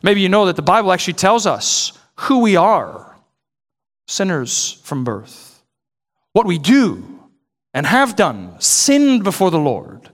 Maybe 0.03 0.21
you 0.21 0.29
know 0.29 0.45
that 0.45 0.55
the 0.55 0.61
Bible 0.61 0.91
actually 0.91 1.13
tells 1.13 1.45
us 1.45 1.93
who 2.15 2.39
we 2.39 2.55
are 2.55 3.17
sinners 4.07 4.79
from 4.83 5.03
birth, 5.03 5.63
what 6.33 6.45
we 6.45 6.57
do 6.57 7.19
and 7.73 7.85
have 7.85 8.15
done, 8.15 8.59
sinned 8.59 9.23
before 9.23 9.51
the 9.51 9.59
Lord. 9.59 10.09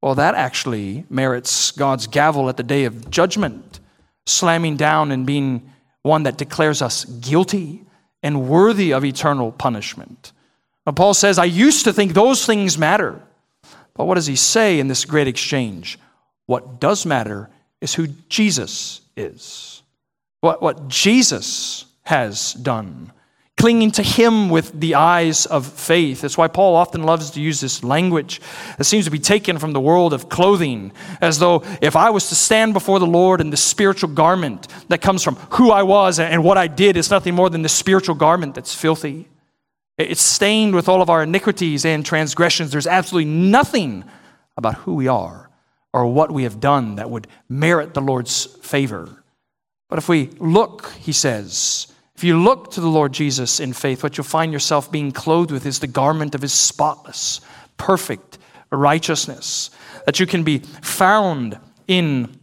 Well, 0.00 0.14
that 0.14 0.34
actually 0.34 1.04
merits 1.10 1.72
God's 1.72 2.06
gavel 2.06 2.48
at 2.48 2.56
the 2.56 2.62
day 2.62 2.84
of 2.84 3.10
judgment, 3.10 3.80
slamming 4.26 4.76
down 4.76 5.10
and 5.10 5.26
being 5.26 5.72
one 6.02 6.22
that 6.22 6.38
declares 6.38 6.80
us 6.80 7.04
guilty 7.04 7.82
and 8.22 8.48
worthy 8.48 8.92
of 8.92 9.04
eternal 9.04 9.50
punishment. 9.50 10.32
Paul 10.94 11.14
says, 11.14 11.38
I 11.38 11.44
used 11.44 11.84
to 11.84 11.92
think 11.92 12.14
those 12.14 12.46
things 12.46 12.78
matter. 12.78 13.20
But 13.98 14.06
what 14.06 14.14
does 14.14 14.26
he 14.26 14.36
say 14.36 14.78
in 14.78 14.86
this 14.86 15.04
great 15.04 15.26
exchange? 15.26 15.98
What 16.46 16.80
does 16.80 17.04
matter 17.04 17.50
is 17.80 17.94
who 17.94 18.06
Jesus 18.28 19.02
is, 19.16 19.82
what, 20.40 20.62
what 20.62 20.88
Jesus 20.88 21.84
has 22.04 22.54
done. 22.54 23.12
Clinging 23.56 23.90
to 23.90 24.04
him 24.04 24.50
with 24.50 24.80
the 24.80 24.94
eyes 24.94 25.46
of 25.46 25.66
faith. 25.66 26.20
That's 26.20 26.38
why 26.38 26.46
Paul 26.46 26.76
often 26.76 27.02
loves 27.02 27.32
to 27.32 27.40
use 27.40 27.60
this 27.60 27.82
language 27.82 28.40
that 28.78 28.84
seems 28.84 29.04
to 29.06 29.10
be 29.10 29.18
taken 29.18 29.58
from 29.58 29.72
the 29.72 29.80
world 29.80 30.12
of 30.12 30.28
clothing, 30.28 30.92
as 31.20 31.40
though 31.40 31.64
if 31.82 31.96
I 31.96 32.10
was 32.10 32.28
to 32.28 32.36
stand 32.36 32.72
before 32.72 33.00
the 33.00 33.06
Lord 33.06 33.40
in 33.40 33.50
the 33.50 33.56
spiritual 33.56 34.10
garment 34.10 34.68
that 34.88 35.02
comes 35.02 35.24
from 35.24 35.34
who 35.50 35.72
I 35.72 35.82
was 35.82 36.20
and 36.20 36.44
what 36.44 36.56
I 36.56 36.68
did, 36.68 36.96
it's 36.96 37.10
nothing 37.10 37.34
more 37.34 37.50
than 37.50 37.62
the 37.62 37.68
spiritual 37.68 38.14
garment 38.14 38.54
that's 38.54 38.72
filthy. 38.72 39.28
It's 39.98 40.22
stained 40.22 40.76
with 40.76 40.88
all 40.88 41.02
of 41.02 41.10
our 41.10 41.24
iniquities 41.24 41.84
and 41.84 42.06
transgressions. 42.06 42.70
There's 42.70 42.86
absolutely 42.86 43.30
nothing 43.30 44.04
about 44.56 44.76
who 44.76 44.94
we 44.94 45.08
are 45.08 45.50
or 45.92 46.06
what 46.06 46.30
we 46.30 46.44
have 46.44 46.60
done 46.60 46.96
that 46.96 47.10
would 47.10 47.26
merit 47.48 47.94
the 47.94 48.00
Lord's 48.00 48.44
favor. 48.62 49.24
But 49.88 49.98
if 49.98 50.08
we 50.08 50.26
look, 50.38 50.92
he 51.00 51.12
says, 51.12 51.92
if 52.14 52.22
you 52.22 52.40
look 52.40 52.70
to 52.72 52.80
the 52.80 52.88
Lord 52.88 53.12
Jesus 53.12 53.58
in 53.58 53.72
faith, 53.72 54.02
what 54.02 54.16
you'll 54.16 54.24
find 54.24 54.52
yourself 54.52 54.92
being 54.92 55.10
clothed 55.10 55.50
with 55.50 55.66
is 55.66 55.80
the 55.80 55.86
garment 55.86 56.34
of 56.34 56.42
his 56.42 56.52
spotless, 56.52 57.40
perfect 57.76 58.38
righteousness, 58.70 59.70
that 60.04 60.20
you 60.20 60.26
can 60.26 60.44
be 60.44 60.58
found 60.58 61.58
in 61.88 62.38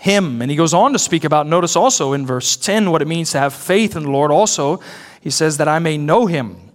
him. 0.00 0.42
And 0.42 0.50
he 0.50 0.56
goes 0.56 0.74
on 0.74 0.92
to 0.92 0.98
speak 0.98 1.24
about, 1.24 1.46
notice 1.46 1.76
also 1.76 2.14
in 2.14 2.26
verse 2.26 2.56
10 2.56 2.90
what 2.90 3.02
it 3.02 3.08
means 3.08 3.30
to 3.32 3.38
have 3.38 3.52
faith 3.52 3.94
in 3.94 4.04
the 4.04 4.10
Lord. 4.10 4.30
Also, 4.30 4.80
he 5.20 5.30
says 5.30 5.58
that 5.58 5.68
I 5.68 5.78
may 5.78 5.98
know 5.98 6.26
him 6.26 6.69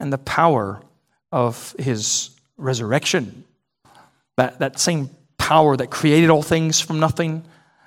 and 0.00 0.12
the 0.12 0.18
power 0.18 0.82
of 1.30 1.74
his 1.78 2.30
resurrection. 2.56 3.44
That, 4.36 4.58
that 4.58 4.80
same 4.80 5.10
power 5.38 5.76
that 5.76 5.90
created 5.90 6.30
all 6.30 6.42
things 6.42 6.80
from 6.80 6.98
nothing, 6.98 7.44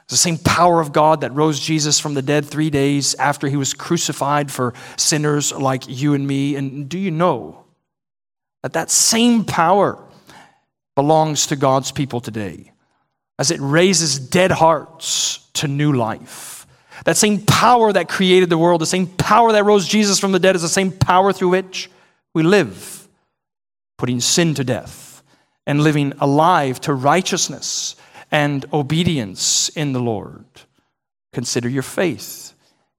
the 0.08 0.17
same 0.17 0.38
power 0.38 0.79
of 0.79 0.93
God 0.93 1.22
that 1.22 1.34
rose 1.34 1.60
Jesus 1.60 2.00
from 2.00 2.13
the 2.13 2.22
dead 2.22 2.46
three 2.46 2.70
days 2.70 3.15
after 3.15 3.48
he 3.48 3.55
was 3.55 3.74
crucified 3.74 4.51
for 4.51 4.74
sinners 4.96 5.51
like 5.51 5.84
you 5.88 6.13
and 6.13 6.27
me. 6.27 6.55
And 6.55 6.88
do 6.88 7.00
you 7.00 7.10
know 7.10 7.65
that 8.62 8.74
that 8.74 8.91
same 8.91 9.43
power 9.43 9.98
belongs 10.96 11.48
to 11.48 11.55
God's 11.55 11.91
people 11.91 12.22
today 12.22 12.72
as 13.39 13.50
it 13.50 13.60
raises 13.60 14.20
dead 14.20 14.51
hearts 14.51 15.50
to 15.53 15.67
new 15.67 15.93
life? 15.93 16.67
That 17.05 17.17
same 17.17 17.39
power 17.46 17.91
that 17.91 18.08
created 18.08 18.50
the 18.50 18.58
world, 18.58 18.82
the 18.82 18.86
same 18.86 19.08
power 19.08 19.51
that 19.53 19.63
rose 19.65 19.88
Jesus 19.88 20.20
from 20.20 20.32
the 20.32 20.39
dead, 20.39 20.55
is 20.55 20.62
the 20.62 20.70
same 20.70 20.91
power 20.91 21.34
through 21.34 21.50
which 21.50 21.89
we 22.34 22.44
live, 22.44 23.08
putting 23.98 24.20
sin 24.20 24.54
to 24.56 24.63
death 24.63 25.24
and 25.66 25.82
living 25.82 26.13
alive 26.20 26.82
to 26.82 26.94
righteousness 26.94 27.96
and 28.32 28.66
obedience 28.74 29.70
in 29.70 29.94
the 29.94 30.00
Lord. 30.00 30.46
Consider 31.32 31.70
your 31.70 31.84
faith 31.84 32.54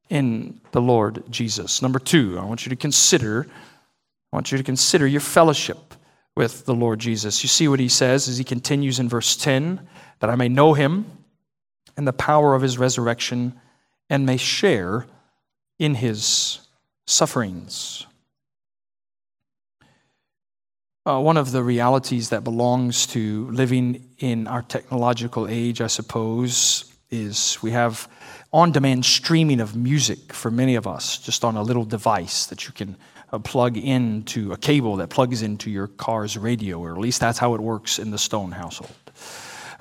in 0.08 0.60
the 0.72 0.80
Lord 0.80 1.24
Jesus. 1.30 1.82
Number 1.82 1.98
two, 1.98 2.38
I 2.38 2.44
want 2.44 2.64
you 2.64 2.70
to 2.70 2.76
consider, 2.76 3.46
I 4.32 4.36
want 4.36 4.52
you 4.52 4.58
to 4.58 4.64
consider 4.64 5.06
your 5.06 5.20
fellowship 5.20 5.94
with 6.36 6.64
the 6.66 6.74
Lord 6.74 6.98
Jesus. 6.98 7.42
You 7.42 7.48
see 7.48 7.68
what 7.68 7.80
he 7.80 7.88
says 7.88 8.28
as 8.28 8.38
he 8.38 8.44
continues 8.44 8.98
in 8.98 9.08
verse 9.08 9.36
10 9.36 9.86
that 10.20 10.30
I 10.30 10.36
may 10.36 10.48
know 10.48 10.74
him 10.74 11.06
and 11.96 12.06
the 12.06 12.12
power 12.12 12.54
of 12.54 12.62
his 12.62 12.78
resurrection 12.78 13.60
and 14.10 14.26
may 14.26 14.36
share 14.36 15.06
in 15.78 15.94
his 15.94 16.60
sufferings. 17.06 18.06
Uh, 21.06 21.20
one 21.20 21.36
of 21.36 21.52
the 21.52 21.62
realities 21.62 22.30
that 22.30 22.44
belongs 22.44 23.06
to 23.06 23.46
living 23.50 24.08
in 24.20 24.46
our 24.46 24.62
technological 24.62 25.46
age, 25.46 25.82
I 25.82 25.86
suppose, 25.86 26.94
is 27.10 27.58
we 27.60 27.72
have 27.72 28.08
on 28.54 28.72
demand 28.72 29.04
streaming 29.04 29.60
of 29.60 29.76
music 29.76 30.32
for 30.32 30.50
many 30.50 30.76
of 30.76 30.86
us, 30.86 31.18
just 31.18 31.44
on 31.44 31.56
a 31.56 31.62
little 31.62 31.84
device 31.84 32.46
that 32.46 32.66
you 32.66 32.72
can 32.72 32.96
uh, 33.32 33.38
plug 33.38 33.76
into 33.76 34.52
a 34.52 34.56
cable 34.56 34.96
that 34.96 35.10
plugs 35.10 35.42
into 35.42 35.70
your 35.70 35.88
car's 35.88 36.38
radio, 36.38 36.78
or 36.78 36.92
at 36.92 36.98
least 36.98 37.20
that's 37.20 37.38
how 37.38 37.54
it 37.54 37.60
works 37.60 37.98
in 37.98 38.10
the 38.10 38.18
Stone 38.18 38.52
household. 38.52 39.03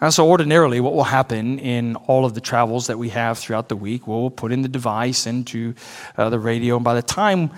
And 0.04 0.14
so, 0.14 0.30
ordinarily, 0.30 0.82
what 0.82 0.94
will 0.94 1.06
happen 1.06 1.60
in 1.60 1.96
all 1.96 2.26
of 2.26 2.34
the 2.34 2.42
travels 2.42 2.88
that 2.88 3.00
we 3.00 3.08
have 3.08 3.40
throughout 3.40 3.70
the 3.70 3.78
week, 3.78 4.06
we'll 4.06 4.30
put 4.30 4.52
in 4.52 4.62
the 4.62 4.68
device 4.68 5.26
into 5.26 5.76
uh, 6.18 6.30
the 6.30 6.40
radio, 6.40 6.76
and 6.76 6.84
by 6.84 6.94
the 6.94 7.02
time 7.02 7.52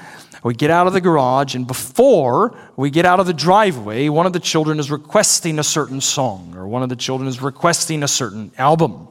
we 0.44 0.54
get 0.54 0.70
out 0.70 0.86
of 0.86 0.94
the 0.94 1.02
garage, 1.02 1.56
and 1.56 1.66
before 1.66 2.56
we 2.76 2.92
get 2.92 3.04
out 3.04 3.20
of 3.20 3.26
the 3.26 3.34
driveway, 3.34 4.10
one 4.10 4.28
of 4.28 4.34
the 4.34 4.40
children 4.40 4.78
is 4.78 4.92
requesting 4.92 5.58
a 5.58 5.64
certain 5.64 6.00
song, 6.00 6.54
or 6.56 6.68
one 6.68 6.84
of 6.84 6.90
the 6.90 6.96
children 6.96 7.28
is 7.28 7.42
requesting 7.42 8.04
a 8.04 8.08
certain 8.08 8.52
album. 8.60 9.08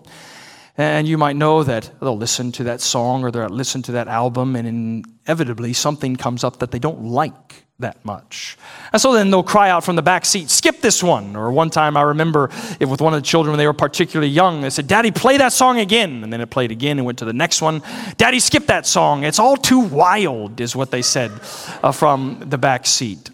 And 0.78 1.08
you 1.08 1.18
might 1.18 1.34
know 1.34 1.64
that 1.64 1.90
they'll 2.00 2.16
listen 2.16 2.52
to 2.52 2.64
that 2.64 2.80
song 2.80 3.24
or 3.24 3.32
they'll 3.32 3.48
listen 3.48 3.82
to 3.82 3.92
that 3.92 4.06
album, 4.06 4.54
and 4.54 5.04
inevitably 5.26 5.72
something 5.72 6.14
comes 6.14 6.44
up 6.44 6.60
that 6.60 6.70
they 6.70 6.78
don't 6.78 7.02
like 7.02 7.63
that 7.80 8.04
much. 8.04 8.56
And 8.92 9.02
so 9.02 9.12
then 9.12 9.30
they'll 9.30 9.42
cry 9.42 9.68
out 9.68 9.82
from 9.84 9.96
the 9.96 10.02
back 10.02 10.24
seat, 10.24 10.48
skip 10.48 10.80
this 10.80 11.02
one. 11.02 11.34
Or 11.34 11.50
one 11.50 11.70
time 11.70 11.96
I 11.96 12.02
remember 12.02 12.50
it 12.78 12.86
with 12.86 13.00
one 13.00 13.12
of 13.14 13.20
the 13.20 13.26
children 13.26 13.52
when 13.52 13.58
they 13.58 13.66
were 13.66 13.72
particularly 13.72 14.30
young, 14.30 14.60
they 14.60 14.70
said, 14.70 14.86
Daddy, 14.86 15.10
play 15.10 15.38
that 15.38 15.52
song 15.52 15.78
again. 15.78 16.22
And 16.22 16.32
then 16.32 16.40
it 16.40 16.50
played 16.50 16.70
again 16.70 16.98
and 16.98 17.06
went 17.06 17.18
to 17.18 17.24
the 17.24 17.32
next 17.32 17.60
one. 17.60 17.82
Daddy, 18.16 18.38
skip 18.38 18.66
that 18.66 18.86
song. 18.86 19.24
It's 19.24 19.40
all 19.40 19.56
too 19.56 19.80
wild, 19.80 20.60
is 20.60 20.76
what 20.76 20.90
they 20.92 21.02
said 21.02 21.32
uh, 21.82 21.90
from 21.90 22.44
the 22.46 22.58
back 22.58 22.86
seat. 22.86 23.30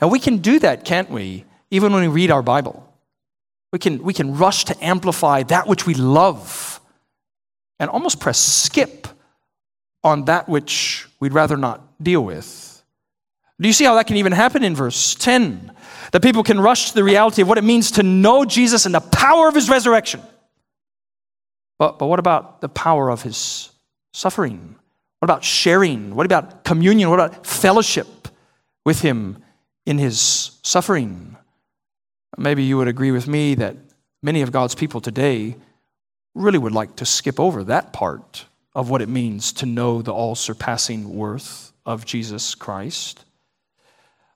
And 0.00 0.10
we 0.10 0.18
can 0.18 0.38
do 0.38 0.58
that, 0.58 0.84
can't 0.84 1.10
we? 1.10 1.44
Even 1.70 1.92
when 1.92 2.02
we 2.02 2.08
read 2.08 2.30
our 2.30 2.42
Bible. 2.42 2.86
We 3.72 3.78
can, 3.78 4.02
we 4.02 4.12
can 4.12 4.36
rush 4.36 4.64
to 4.64 4.84
amplify 4.84 5.44
that 5.44 5.68
which 5.68 5.86
we 5.86 5.94
love 5.94 6.80
and 7.78 7.88
almost 7.88 8.18
press 8.18 8.38
skip 8.38 9.06
on 10.02 10.24
that 10.24 10.48
which 10.48 11.06
we'd 11.20 11.32
rather 11.32 11.56
not 11.56 11.80
deal 12.02 12.24
with. 12.24 12.69
Do 13.60 13.68
you 13.68 13.74
see 13.74 13.84
how 13.84 13.94
that 13.96 14.06
can 14.06 14.16
even 14.16 14.32
happen 14.32 14.64
in 14.64 14.74
verse 14.74 15.14
10? 15.14 15.72
That 16.12 16.22
people 16.22 16.42
can 16.42 16.58
rush 16.58 16.88
to 16.88 16.94
the 16.94 17.04
reality 17.04 17.42
of 17.42 17.48
what 17.48 17.58
it 17.58 17.64
means 17.64 17.92
to 17.92 18.02
know 18.02 18.44
Jesus 18.44 18.86
and 18.86 18.94
the 18.94 19.00
power 19.00 19.48
of 19.48 19.54
his 19.54 19.68
resurrection. 19.68 20.22
But, 21.78 21.98
but 21.98 22.06
what 22.06 22.18
about 22.18 22.60
the 22.60 22.68
power 22.68 23.10
of 23.10 23.22
his 23.22 23.70
suffering? 24.12 24.76
What 25.18 25.26
about 25.26 25.44
sharing? 25.44 26.14
What 26.14 26.26
about 26.26 26.64
communion? 26.64 27.10
What 27.10 27.20
about 27.20 27.46
fellowship 27.46 28.28
with 28.84 29.02
him 29.02 29.42
in 29.84 29.98
his 29.98 30.58
suffering? 30.62 31.36
Maybe 32.38 32.62
you 32.62 32.78
would 32.78 32.88
agree 32.88 33.10
with 33.10 33.28
me 33.28 33.54
that 33.56 33.76
many 34.22 34.40
of 34.40 34.52
God's 34.52 34.74
people 34.74 35.00
today 35.00 35.56
really 36.34 36.58
would 36.58 36.72
like 36.72 36.96
to 36.96 37.04
skip 37.04 37.38
over 37.38 37.64
that 37.64 37.92
part 37.92 38.46
of 38.74 38.88
what 38.88 39.02
it 39.02 39.08
means 39.08 39.52
to 39.52 39.66
know 39.66 40.00
the 40.00 40.14
all 40.14 40.34
surpassing 40.34 41.14
worth 41.14 41.72
of 41.84 42.06
Jesus 42.06 42.54
Christ. 42.54 43.24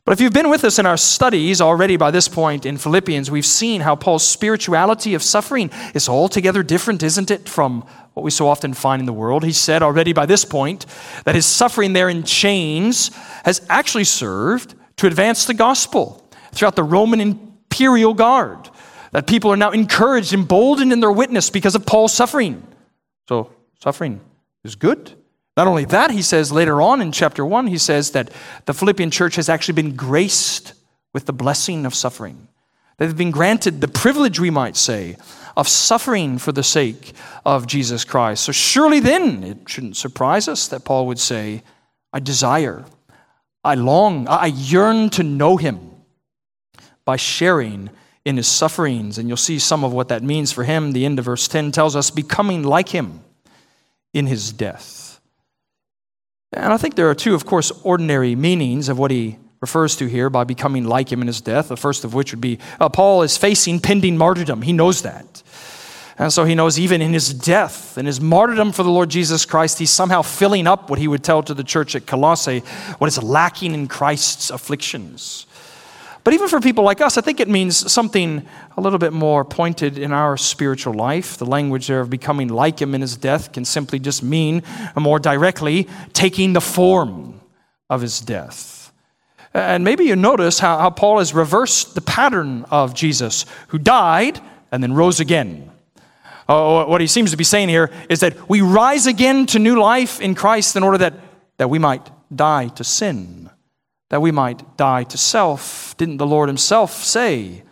But 0.05 0.13
if 0.13 0.21
you've 0.21 0.35
been 0.35 0.51
with 0.51 0.65
us 0.65 0.79
in 0.79 0.85
our 0.85 0.99
studies 0.99 1.63
already 1.63 1.97
by 1.97 2.11
this 2.11 2.29
point 2.29 2.67
in 2.67 2.77
Philippians, 2.77 3.31
we've 3.31 3.47
seen 3.47 3.81
how 3.81 3.97
Paul's 3.97 4.27
spirituality 4.27 5.15
of 5.15 5.23
suffering 5.23 5.71
is 5.95 6.11
altogether 6.11 6.63
different, 6.63 7.03
isn't 7.03 7.31
it, 7.31 7.49
from 7.49 7.87
what 8.13 8.23
we 8.23 8.31
so 8.31 8.47
often 8.47 8.75
find 8.75 9.01
in 9.01 9.07
the 9.07 9.15
world. 9.15 9.45
He 9.45 9.53
said 9.53 9.83
already 9.83 10.13
by 10.13 10.27
this 10.27 10.45
point 10.45 10.85
that 11.25 11.35
his 11.35 11.47
suffering 11.47 11.95
there 11.95 12.11
in 12.11 12.23
chains 12.23 13.11
has 13.45 13.65
actually 13.71 14.05
served 14.05 14.75
to 14.99 15.07
advance 15.07 15.47
the 15.47 15.55
gospel 15.55 16.29
throughout 16.53 16.77
the 16.77 16.85
Roman 16.85 17.21
imperial 17.21 18.13
guard. 18.13 18.69
That 19.13 19.27
people 19.27 19.51
are 19.53 19.57
now 19.57 19.71
encouraged, 19.71 20.35
emboldened 20.35 20.93
in 20.93 21.01
their 21.01 21.13
witness 21.13 21.49
because 21.49 21.75
of 21.75 21.87
Paul's 21.87 22.13
suffering. 22.13 22.67
So, 23.27 23.51
suffering 23.83 24.21
is 24.65 24.75
good. 24.75 25.13
Not 25.57 25.69
only 25.69 25.85
that, 25.87 26.11
he 26.11 26.23
says 26.23 26.51
later 26.51 26.83
on 26.83 27.01
in 27.01 27.13
chapter 27.13 27.45
1, 27.45 27.69
he 27.69 27.79
says 27.79 28.11
that 28.11 28.31
the 28.67 28.75
Philippian 28.75 29.11
church 29.11 29.37
has 29.37 29.49
actually 29.49 29.75
been 29.75 29.95
graced 29.95 30.75
with 31.13 31.27
the 31.27 31.33
blessing 31.33 31.87
of 31.87 31.95
suffering. 31.95 32.49
They've 32.97 33.17
been 33.17 33.31
granted 33.31 33.81
the 33.81 33.89
privilege, 33.89 34.41
we 34.41 34.51
might 34.51 34.77
say, 34.77 35.17
of 35.57 35.69
suffering 35.69 36.39
for 36.39 36.51
the 36.51 36.65
sake 36.65 37.13
of 37.45 37.67
Jesus 37.67 38.05
Christ. 38.05 38.45
So 38.45 38.53
surely 38.53 38.99
then, 38.99 39.45
it 39.45 39.69
shouldn't 39.69 39.97
surprise 39.97 40.49
us 40.49 40.67
that 40.69 40.85
Paul 40.85 41.07
would 41.07 41.21
say, 41.21 41.63
I 42.13 42.21
desire, 42.21 42.85
I 43.63 43.75
long, 43.75 44.27
I 44.29 44.47
yearn 44.47 45.11
to 45.11 45.23
know 45.23 45.57
him 45.57 45.91
by 47.05 47.17
sharing 47.17 47.91
in 48.25 48.37
his 48.37 48.49
sufferings. 48.49 49.19
And 49.19 49.29
you'll 49.29 49.37
see 49.37 49.59
some 49.59 49.85
of 49.85 49.93
what 49.93 50.09
that 50.09 50.23
means 50.23 50.51
for 50.51 50.65
him. 50.65 50.93
The 50.93 51.05
end 51.05 51.19
of 51.19 51.27
verse 51.27 51.47
10 51.47 51.71
tells 51.71 51.95
us, 51.95 52.11
becoming 52.11 52.65
like 52.65 52.89
him 52.89 53.21
in 54.13 54.27
his 54.27 54.53
death. 54.53 55.04
And 56.55 56.73
I 56.73 56.77
think 56.77 56.95
there 56.95 57.11
are 57.11 57.15
two, 57.15 57.35
of 57.35 57.45
course, 57.45 57.71
ordinary 57.83 58.35
meanings 58.35 58.89
of 58.89 58.99
what 58.99 59.11
he 59.11 59.39
refers 59.61 59.97
to 59.97 60.07
here 60.07 60.31
by 60.31 60.45
becoming 60.45 60.85
like 60.85 61.11
him 61.11 61.21
in 61.21 61.27
his 61.27 61.41
death. 61.41 61.69
The 61.69 61.77
first 61.77 62.05
of 62.05 62.15
which 62.15 62.33
would 62.33 62.41
be 62.41 62.59
uh, 62.81 62.89
Paul 62.89 63.23
is 63.23 63.37
facing 63.37 63.81
pending 63.81 64.17
martyrdom. 64.17 64.63
He 64.63 64.73
knows 64.73 65.03
that. 65.03 65.43
And 66.17 66.33
so 66.33 66.45
he 66.45 66.55
knows 66.55 66.79
even 66.79 67.03
in 67.03 67.13
his 67.13 67.35
death, 67.35 67.99
in 67.99 68.07
his 68.07 68.21
martyrdom 68.21 68.71
for 68.73 68.85
the 68.85 68.91
Lord 68.91 69.09
Jesus 69.09 69.45
Christ, 69.45 69.81
he's 69.81 69.91
somehow 69.91 70.23
filling 70.23 70.67
up 70.69 70.89
what 70.89 71.01
he 71.01 71.09
would 71.09 71.25
tell 71.25 71.43
to 71.43 71.55
the 71.55 71.65
church 71.65 71.97
at 71.97 72.07
Colossae, 72.07 72.61
what 72.99 73.09
is 73.09 73.21
lacking 73.21 73.75
in 73.75 73.89
Christ's 73.89 74.51
afflictions. 74.51 75.47
But 76.25 76.33
even 76.33 76.49
for 76.49 76.59
people 76.59 76.85
like 76.85 77.02
us, 77.02 77.19
I 77.19 77.21
think 77.21 77.38
it 77.38 77.49
means 77.49 77.93
something 77.93 78.47
a 78.78 78.81
little 78.81 78.99
bit 78.99 79.12
more 79.12 79.45
pointed 79.45 79.99
in 79.99 80.11
our 80.11 80.38
spiritual 80.38 80.95
life. 80.95 81.37
The 81.37 81.45
language 81.45 81.87
there 81.87 82.00
of 82.00 82.09
becoming 82.09 82.49
like 82.49 82.81
him 82.81 82.95
in 82.95 83.02
his 83.02 83.14
death 83.14 83.52
can 83.52 83.66
simply 83.66 83.99
just 83.99 84.23
mean 84.23 84.62
more 84.97 85.19
directly 85.19 85.87
taking 86.14 86.54
the 86.54 86.62
form 86.62 87.40
of 87.90 88.00
his 88.00 88.21
death. 88.21 88.90
And 89.52 89.85
maybe 89.85 90.04
you 90.04 90.16
notice 90.16 90.59
how, 90.59 90.78
how 90.78 90.90
Paul 90.90 91.19
has 91.19 91.35
reversed 91.35 91.95
the 91.95 92.00
pattern 92.00 92.64
of 92.71 92.95
Jesus, 92.95 93.45
who 93.69 93.78
died 93.78 94.40
and 94.73 94.83
then 94.83 94.95
rose 94.95 95.21
again. 95.21 95.71
Uh, 96.49 96.85
what 96.87 97.02
he 97.02 97.07
seems 97.07 97.33
to 97.33 97.37
be 97.37 97.45
saying 97.45 97.69
here 97.69 97.90
is 98.09 98.21
that 98.21 98.49
we 98.49 98.62
rise 98.62 99.07
again 99.07 99.45
to 99.47 99.59
new 99.59 99.78
life 99.78 100.21
in 100.21 100.35
Christ 100.35 100.75
in 100.75 100.83
order 100.83 100.99
that, 100.99 101.14
that 101.59 101.69
we 101.69 101.78
might 101.78 102.11
die 102.35 102.69
to 102.69 102.83
sin 102.83 103.44
that 104.14 104.21
we 104.21 104.30
might 104.30 104.76
die 104.76 105.02
to 105.02 105.18
self. 105.18 105.97
Didn't 105.97 106.18
the 106.18 106.26
Lord 106.26 106.49
Himself 106.49 107.02
say 107.02 107.64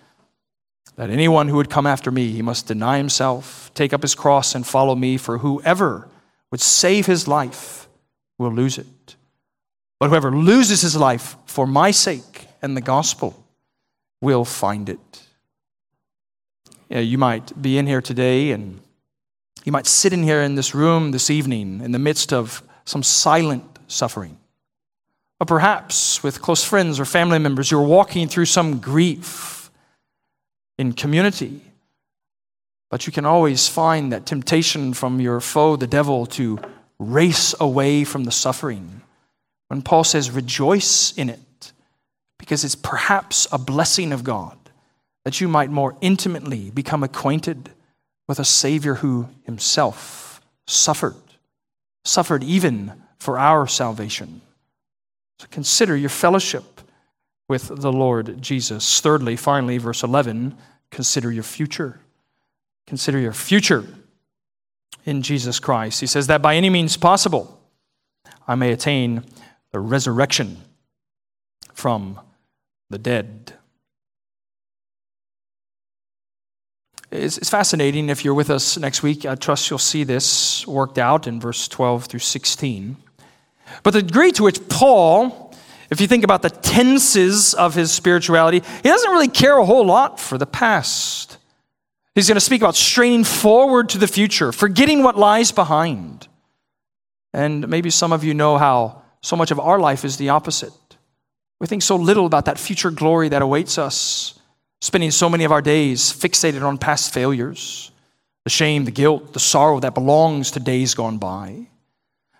that 0.96 1.08
anyone 1.08 1.46
who 1.46 1.54
would 1.54 1.70
come 1.70 1.86
after 1.86 2.10
me, 2.10 2.32
he 2.32 2.42
must 2.42 2.66
deny 2.66 2.96
himself, 2.96 3.70
take 3.74 3.92
up 3.92 4.02
his 4.02 4.16
cross, 4.16 4.56
and 4.56 4.66
follow 4.66 4.96
me? 4.96 5.16
For 5.16 5.38
whoever 5.38 6.08
would 6.50 6.60
save 6.60 7.06
his 7.06 7.28
life 7.28 7.86
will 8.40 8.50
lose 8.50 8.76
it. 8.76 9.14
But 10.00 10.10
whoever 10.10 10.32
loses 10.32 10.80
his 10.80 10.96
life 10.96 11.36
for 11.46 11.64
my 11.64 11.92
sake 11.92 12.48
and 12.60 12.76
the 12.76 12.80
gospel 12.80 13.46
will 14.20 14.44
find 14.44 14.88
it. 14.88 15.22
Yeah, 16.88 16.98
you 16.98 17.18
might 17.18 17.62
be 17.62 17.78
in 17.78 17.86
here 17.86 18.02
today 18.02 18.50
and 18.50 18.80
you 19.62 19.70
might 19.70 19.86
sit 19.86 20.12
in 20.12 20.24
here 20.24 20.42
in 20.42 20.56
this 20.56 20.74
room 20.74 21.12
this 21.12 21.30
evening 21.30 21.80
in 21.82 21.92
the 21.92 22.00
midst 22.00 22.32
of 22.32 22.64
some 22.84 23.04
silent 23.04 23.78
suffering. 23.86 24.38
Or 25.42 25.44
perhaps 25.44 26.22
with 26.22 26.40
close 26.40 26.62
friends 26.62 27.00
or 27.00 27.04
family 27.04 27.40
members, 27.40 27.68
you're 27.68 27.82
walking 27.82 28.28
through 28.28 28.44
some 28.44 28.78
grief 28.78 29.72
in 30.78 30.92
community. 30.92 31.62
But 32.92 33.08
you 33.08 33.12
can 33.12 33.26
always 33.26 33.66
find 33.66 34.12
that 34.12 34.24
temptation 34.24 34.94
from 34.94 35.20
your 35.20 35.40
foe, 35.40 35.74
the 35.74 35.88
devil, 35.88 36.26
to 36.26 36.60
race 37.00 37.56
away 37.58 38.04
from 38.04 38.22
the 38.22 38.30
suffering. 38.30 39.02
When 39.66 39.82
Paul 39.82 40.04
says, 40.04 40.30
rejoice 40.30 41.12
in 41.18 41.28
it, 41.28 41.72
because 42.38 42.62
it's 42.62 42.76
perhaps 42.76 43.48
a 43.50 43.58
blessing 43.58 44.12
of 44.12 44.22
God 44.22 44.56
that 45.24 45.40
you 45.40 45.48
might 45.48 45.70
more 45.70 45.96
intimately 46.00 46.70
become 46.70 47.02
acquainted 47.02 47.70
with 48.28 48.38
a 48.38 48.44
Savior 48.44 48.94
who 48.94 49.28
himself 49.42 50.40
suffered, 50.68 51.16
suffered 52.04 52.44
even 52.44 52.92
for 53.18 53.40
our 53.40 53.66
salvation. 53.66 54.40
So 55.42 55.48
consider 55.50 55.96
your 55.96 56.08
fellowship 56.08 56.80
with 57.48 57.66
the 57.66 57.90
Lord 57.90 58.40
Jesus. 58.40 59.00
Thirdly, 59.00 59.34
finally, 59.34 59.76
verse 59.76 60.04
11, 60.04 60.56
consider 60.92 61.32
your 61.32 61.42
future. 61.42 61.98
Consider 62.86 63.18
your 63.18 63.32
future 63.32 63.84
in 65.04 65.20
Jesus 65.20 65.58
Christ. 65.58 66.00
He 66.00 66.06
says 66.06 66.28
that 66.28 66.42
by 66.42 66.54
any 66.54 66.70
means 66.70 66.96
possible, 66.96 67.60
I 68.46 68.54
may 68.54 68.70
attain 68.70 69.24
the 69.72 69.80
resurrection 69.80 70.58
from 71.74 72.20
the 72.88 72.98
dead. 72.98 73.54
It's, 77.10 77.50
fascinating 77.50 78.10
if 78.10 78.24
you're 78.24 78.32
with 78.32 78.48
us 78.48 78.78
next 78.78 79.02
week. 79.02 79.26
I 79.26 79.34
trust 79.34 79.70
you'll 79.70 79.80
see 79.80 80.04
this 80.04 80.64
worked 80.68 80.98
out 80.98 81.26
in 81.26 81.40
verse 81.40 81.66
12 81.66 82.04
through 82.04 82.20
16. 82.20 82.96
But 83.82 83.92
the 83.92 84.02
degree 84.02 84.32
to 84.32 84.42
which 84.42 84.68
Paul, 84.68 85.54
if 85.90 86.00
you 86.00 86.06
think 86.06 86.24
about 86.24 86.42
the 86.42 86.50
tenses 86.50 87.54
of 87.54 87.74
his 87.74 87.92
spirituality, 87.92 88.62
he 88.82 88.88
doesn't 88.88 89.10
really 89.10 89.28
care 89.28 89.58
a 89.58 89.64
whole 89.64 89.84
lot 89.84 90.20
for 90.20 90.38
the 90.38 90.46
past. 90.46 91.38
He's 92.14 92.28
going 92.28 92.36
to 92.36 92.40
speak 92.40 92.60
about 92.60 92.76
straining 92.76 93.24
forward 93.24 93.88
to 93.90 93.98
the 93.98 94.06
future, 94.06 94.52
forgetting 94.52 95.02
what 95.02 95.16
lies 95.16 95.50
behind. 95.50 96.28
And 97.32 97.68
maybe 97.68 97.90
some 97.90 98.12
of 98.12 98.24
you 98.24 98.34
know 98.34 98.58
how 98.58 99.02
so 99.22 99.36
much 99.36 99.50
of 99.50 99.58
our 99.58 99.78
life 99.78 100.04
is 100.04 100.16
the 100.18 100.28
opposite. 100.28 100.72
We 101.60 101.66
think 101.66 101.82
so 101.82 101.96
little 101.96 102.26
about 102.26 102.46
that 102.46 102.58
future 102.58 102.90
glory 102.90 103.28
that 103.30 103.40
awaits 103.40 103.78
us, 103.78 104.38
spending 104.80 105.10
so 105.10 105.30
many 105.30 105.44
of 105.44 105.52
our 105.52 105.62
days 105.62 106.12
fixated 106.12 106.62
on 106.62 106.76
past 106.76 107.14
failures, 107.14 107.92
the 108.44 108.50
shame, 108.50 108.84
the 108.84 108.90
guilt, 108.90 109.32
the 109.32 109.40
sorrow 109.40 109.80
that 109.80 109.94
belongs 109.94 110.50
to 110.50 110.60
days 110.60 110.94
gone 110.94 111.18
by. 111.18 111.68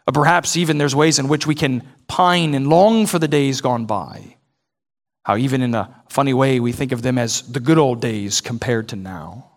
Or 0.06 0.12
perhaps 0.12 0.56
even 0.56 0.78
there's 0.78 0.94
ways 0.94 1.18
in 1.18 1.28
which 1.28 1.46
we 1.46 1.54
can 1.54 1.82
pine 2.08 2.54
and 2.54 2.68
long 2.68 3.06
for 3.06 3.18
the 3.18 3.28
days 3.28 3.60
gone 3.60 3.86
by. 3.86 4.36
How, 5.24 5.36
even 5.36 5.62
in 5.62 5.74
a 5.74 6.02
funny 6.08 6.34
way, 6.34 6.58
we 6.58 6.72
think 6.72 6.90
of 6.92 7.02
them 7.02 7.16
as 7.16 7.42
the 7.42 7.60
good 7.60 7.78
old 7.78 8.00
days 8.00 8.40
compared 8.40 8.88
to 8.88 8.96
now. 8.96 9.48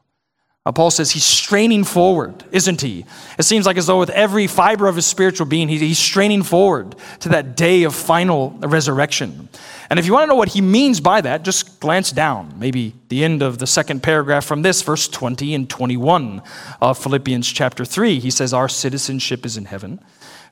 Now, 0.66 0.72
Paul 0.72 0.90
says 0.90 1.12
he's 1.12 1.24
straining 1.24 1.84
forward, 1.84 2.44
isn't 2.52 2.82
he? 2.82 3.06
It 3.38 3.44
seems 3.44 3.68
like 3.68 3.78
as 3.78 3.86
though 3.86 4.00
with 4.00 4.10
every 4.10 4.48
fiber 4.48 4.88
of 4.88 4.96
his 4.96 5.06
spiritual 5.06 5.46
being, 5.46 5.68
he's 5.70 6.00
straining 6.00 6.42
forward 6.42 6.96
to 7.20 7.30
that 7.30 7.56
day 7.56 7.84
of 7.84 7.94
final 7.94 8.50
resurrection. 8.62 9.48
And 9.92 10.00
if 10.00 10.08
you 10.08 10.14
want 10.14 10.24
to 10.24 10.28
know 10.28 10.36
what 10.36 10.50
he 10.50 10.62
means 10.62 11.00
by 11.00 11.22
that, 11.22 11.44
just 11.44 11.80
glance 11.80 12.12
down, 12.12 12.56
maybe 12.58 12.96
the 13.10 13.24
end 13.24 13.44
of 13.44 13.60
the 13.60 13.68
second 13.68 14.02
paragraph 14.02 14.44
from 14.44 14.64
this, 14.64 14.82
verse 14.82 15.08
20 15.08 15.54
and 15.54 15.70
21 15.70 16.42
of 16.82 16.98
Philippians 16.98 17.48
chapter 17.48 17.86
3. 17.86 18.20
He 18.20 18.32
says, 18.32 18.52
Our 18.52 18.68
citizenship 18.68 19.46
is 19.46 19.58
in 19.58 19.66
heaven 19.66 20.00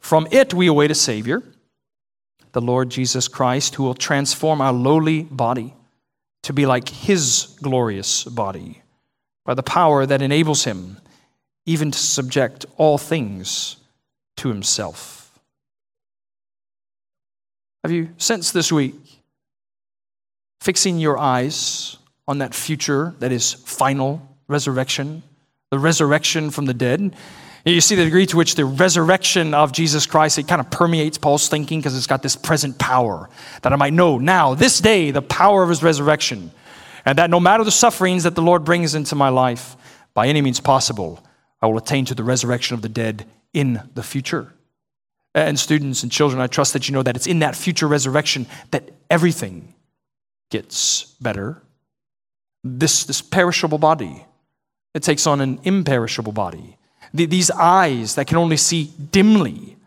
from 0.04 0.28
it 0.32 0.54
we 0.54 0.68
await 0.68 0.92
a 0.92 0.96
Savior, 0.96 1.42
the 2.52 2.62
Lord 2.62 2.90
Jesus 2.90 3.30
Christ, 3.30 3.76
who 3.76 3.84
will 3.84 3.96
transform 3.96 4.60
our 4.60 4.74
lowly 4.74 5.24
body 5.24 5.74
to 6.44 6.52
be 6.52 6.66
like 6.66 6.90
His 6.90 7.58
glorious 7.62 8.26
body 8.26 8.82
by 9.46 9.54
the 9.54 9.64
power 9.64 10.06
that 10.06 10.22
enables 10.22 10.66
Him 10.66 10.98
even 11.66 11.90
to 11.90 11.98
subject 11.98 12.66
all 12.76 12.98
things 12.98 13.78
to 14.38 14.50
Himself. 14.50 15.40
Have 17.84 17.94
you 17.94 18.10
sensed 18.18 18.54
this 18.54 18.74
week 18.74 18.96
fixing 20.60 21.00
your 21.00 21.18
eyes 21.18 21.96
on 22.28 22.40
that 22.40 22.54
future 22.54 23.16
that 23.20 23.32
is 23.32 23.54
final 23.54 24.22
resurrection, 24.50 25.24
the 25.72 25.80
resurrection 25.80 26.50
from 26.50 26.66
the 26.66 26.74
dead? 26.74 27.16
You 27.66 27.80
see 27.80 27.96
the 27.96 28.04
degree 28.04 28.26
to 28.26 28.36
which 28.36 28.56
the 28.56 28.66
resurrection 28.66 29.54
of 29.54 29.72
Jesus 29.72 30.06
Christ, 30.06 30.38
it 30.38 30.50
kind 30.50 30.60
of 30.60 30.70
permeates 30.70 31.18
Paul's 31.18 31.48
thinking 31.48 31.80
because 31.80 31.96
it's 31.96 32.08
got 32.08 32.22
this 32.22 32.36
present 32.36 32.78
power 32.78 33.30
that 33.62 33.72
I 33.72 33.78
might 33.78 33.94
know 33.94 34.18
now, 34.18 34.54
this 34.54 34.82
day, 34.82 35.12
the 35.12 35.22
power 35.22 35.64
of 35.64 35.70
his 35.70 35.82
resurrection. 35.82 36.52
And 37.06 37.18
that 37.18 37.30
no 37.30 37.40
matter 37.40 37.64
the 37.64 37.72
sufferings 37.72 38.24
that 38.24 38.36
the 38.36 38.42
Lord 38.42 38.66
brings 38.66 38.96
into 38.96 39.16
my 39.16 39.30
life, 39.30 39.78
by 40.14 40.28
any 40.28 40.42
means 40.42 40.60
possible, 40.60 41.24
I 41.62 41.68
will 41.68 41.78
attain 41.78 42.04
to 42.06 42.16
the 42.16 42.24
resurrection 42.24 42.76
of 42.76 42.82
the 42.82 42.90
dead 42.90 43.26
in 43.54 43.82
the 43.94 44.04
future. 44.04 44.54
And 45.34 45.58
students 45.58 46.04
and 46.04 46.12
children, 46.12 46.42
I 46.42 46.48
trust 46.48 46.74
that 46.74 46.90
you 46.90 46.94
know 46.94 47.04
that 47.04 47.16
it's 47.16 47.28
in 47.28 47.40
that 47.40 47.56
future 47.56 47.88
resurrection 47.88 48.46
that 48.72 48.92
everything 49.10 49.74
gets 50.52 51.06
better. 51.22 51.62
This, 52.64 53.06
this 53.06 53.22
perishable 53.22 53.78
body, 53.78 54.26
it 54.94 55.02
takes 55.02 55.26
on 55.26 55.40
an 55.42 55.60
imperishable 55.64 56.34
body. 56.34 56.78
The, 57.14 57.26
these 57.26 57.52
eyes 57.52 58.16
that 58.16 58.28
can 58.28 58.38
only 58.38 58.58
see 58.58 58.92
dimly 59.12 59.78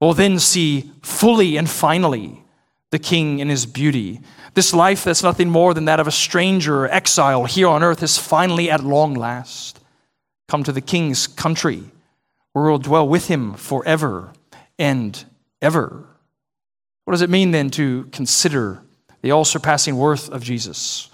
will 0.00 0.14
then 0.14 0.38
see 0.38 0.90
fully 1.02 1.56
and 1.56 1.68
finally 1.68 2.42
the 2.90 2.98
King 2.98 3.38
in 3.38 3.48
his 3.48 3.66
beauty. 3.66 4.20
This 4.54 4.72
life 4.72 5.04
that's 5.04 5.22
nothing 5.22 5.50
more 5.50 5.74
than 5.74 5.84
that 5.84 6.00
of 6.00 6.06
a 6.06 6.12
stranger 6.12 6.84
or 6.84 6.88
exile 6.90 7.44
here 7.44 7.68
on 7.68 7.82
earth 7.82 8.02
is 8.02 8.18
finally 8.18 8.70
at 8.70 8.82
long 8.82 9.14
last 9.14 9.80
come 10.48 10.64
to 10.64 10.72
the 10.72 10.80
King's 10.80 11.26
country 11.26 11.84
where 12.52 12.64
we'll 12.64 12.78
dwell 12.78 13.06
with 13.06 13.28
him 13.28 13.54
forever 13.54 14.32
and 14.78 15.24
ever. 15.60 16.04
What 17.04 17.12
does 17.12 17.22
it 17.22 17.30
mean 17.30 17.50
then 17.50 17.70
to 17.70 18.08
consider 18.12 18.82
the 19.22 19.30
all 19.30 19.44
surpassing 19.44 19.96
worth 19.96 20.28
of 20.30 20.42
Jesus? 20.42 21.10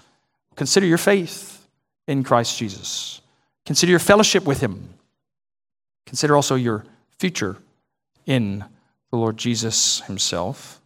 Consider 0.55 0.85
your 0.85 0.97
faith 0.97 1.67
in 2.07 2.23
Christ 2.23 2.57
Jesus. 2.57 3.21
Consider 3.65 3.91
your 3.91 3.99
fellowship 3.99 4.45
with 4.45 4.61
him. 4.61 4.94
Consider 6.05 6.35
also 6.35 6.55
your 6.55 6.85
future 7.17 7.57
in 8.25 8.63
the 9.11 9.17
Lord 9.17 9.37
Jesus 9.37 10.01
himself. 10.01 10.81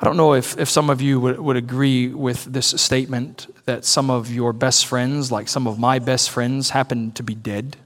I 0.00 0.04
don't 0.04 0.16
know 0.16 0.34
if, 0.34 0.58
if 0.58 0.68
some 0.68 0.90
of 0.90 1.00
you 1.00 1.20
would, 1.20 1.38
would 1.38 1.56
agree 1.56 2.08
with 2.08 2.44
this 2.44 2.66
statement 2.66 3.46
that 3.64 3.84
some 3.84 4.10
of 4.10 4.30
your 4.30 4.52
best 4.52 4.86
friends, 4.86 5.30
like 5.30 5.48
some 5.48 5.66
of 5.66 5.78
my 5.78 5.98
best 5.98 6.30
friends, 6.30 6.70
happen 6.70 7.12
to 7.12 7.22
be 7.22 7.34
dead. 7.34 7.76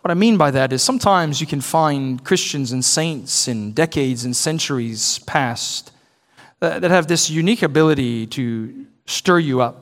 What 0.00 0.10
I 0.10 0.14
mean 0.14 0.36
by 0.36 0.50
that 0.50 0.72
is 0.72 0.82
sometimes 0.82 1.40
you 1.40 1.46
can 1.46 1.60
find 1.60 2.22
Christians 2.24 2.72
and 2.72 2.84
saints 2.84 3.46
in 3.46 3.72
decades 3.72 4.24
and 4.24 4.34
centuries 4.34 5.20
past 5.20 5.92
that 6.58 6.82
have 6.82 7.06
this 7.06 7.30
unique 7.30 7.62
ability 7.62 8.26
to 8.28 8.86
stir 9.06 9.38
you 9.38 9.60
up 9.60 9.81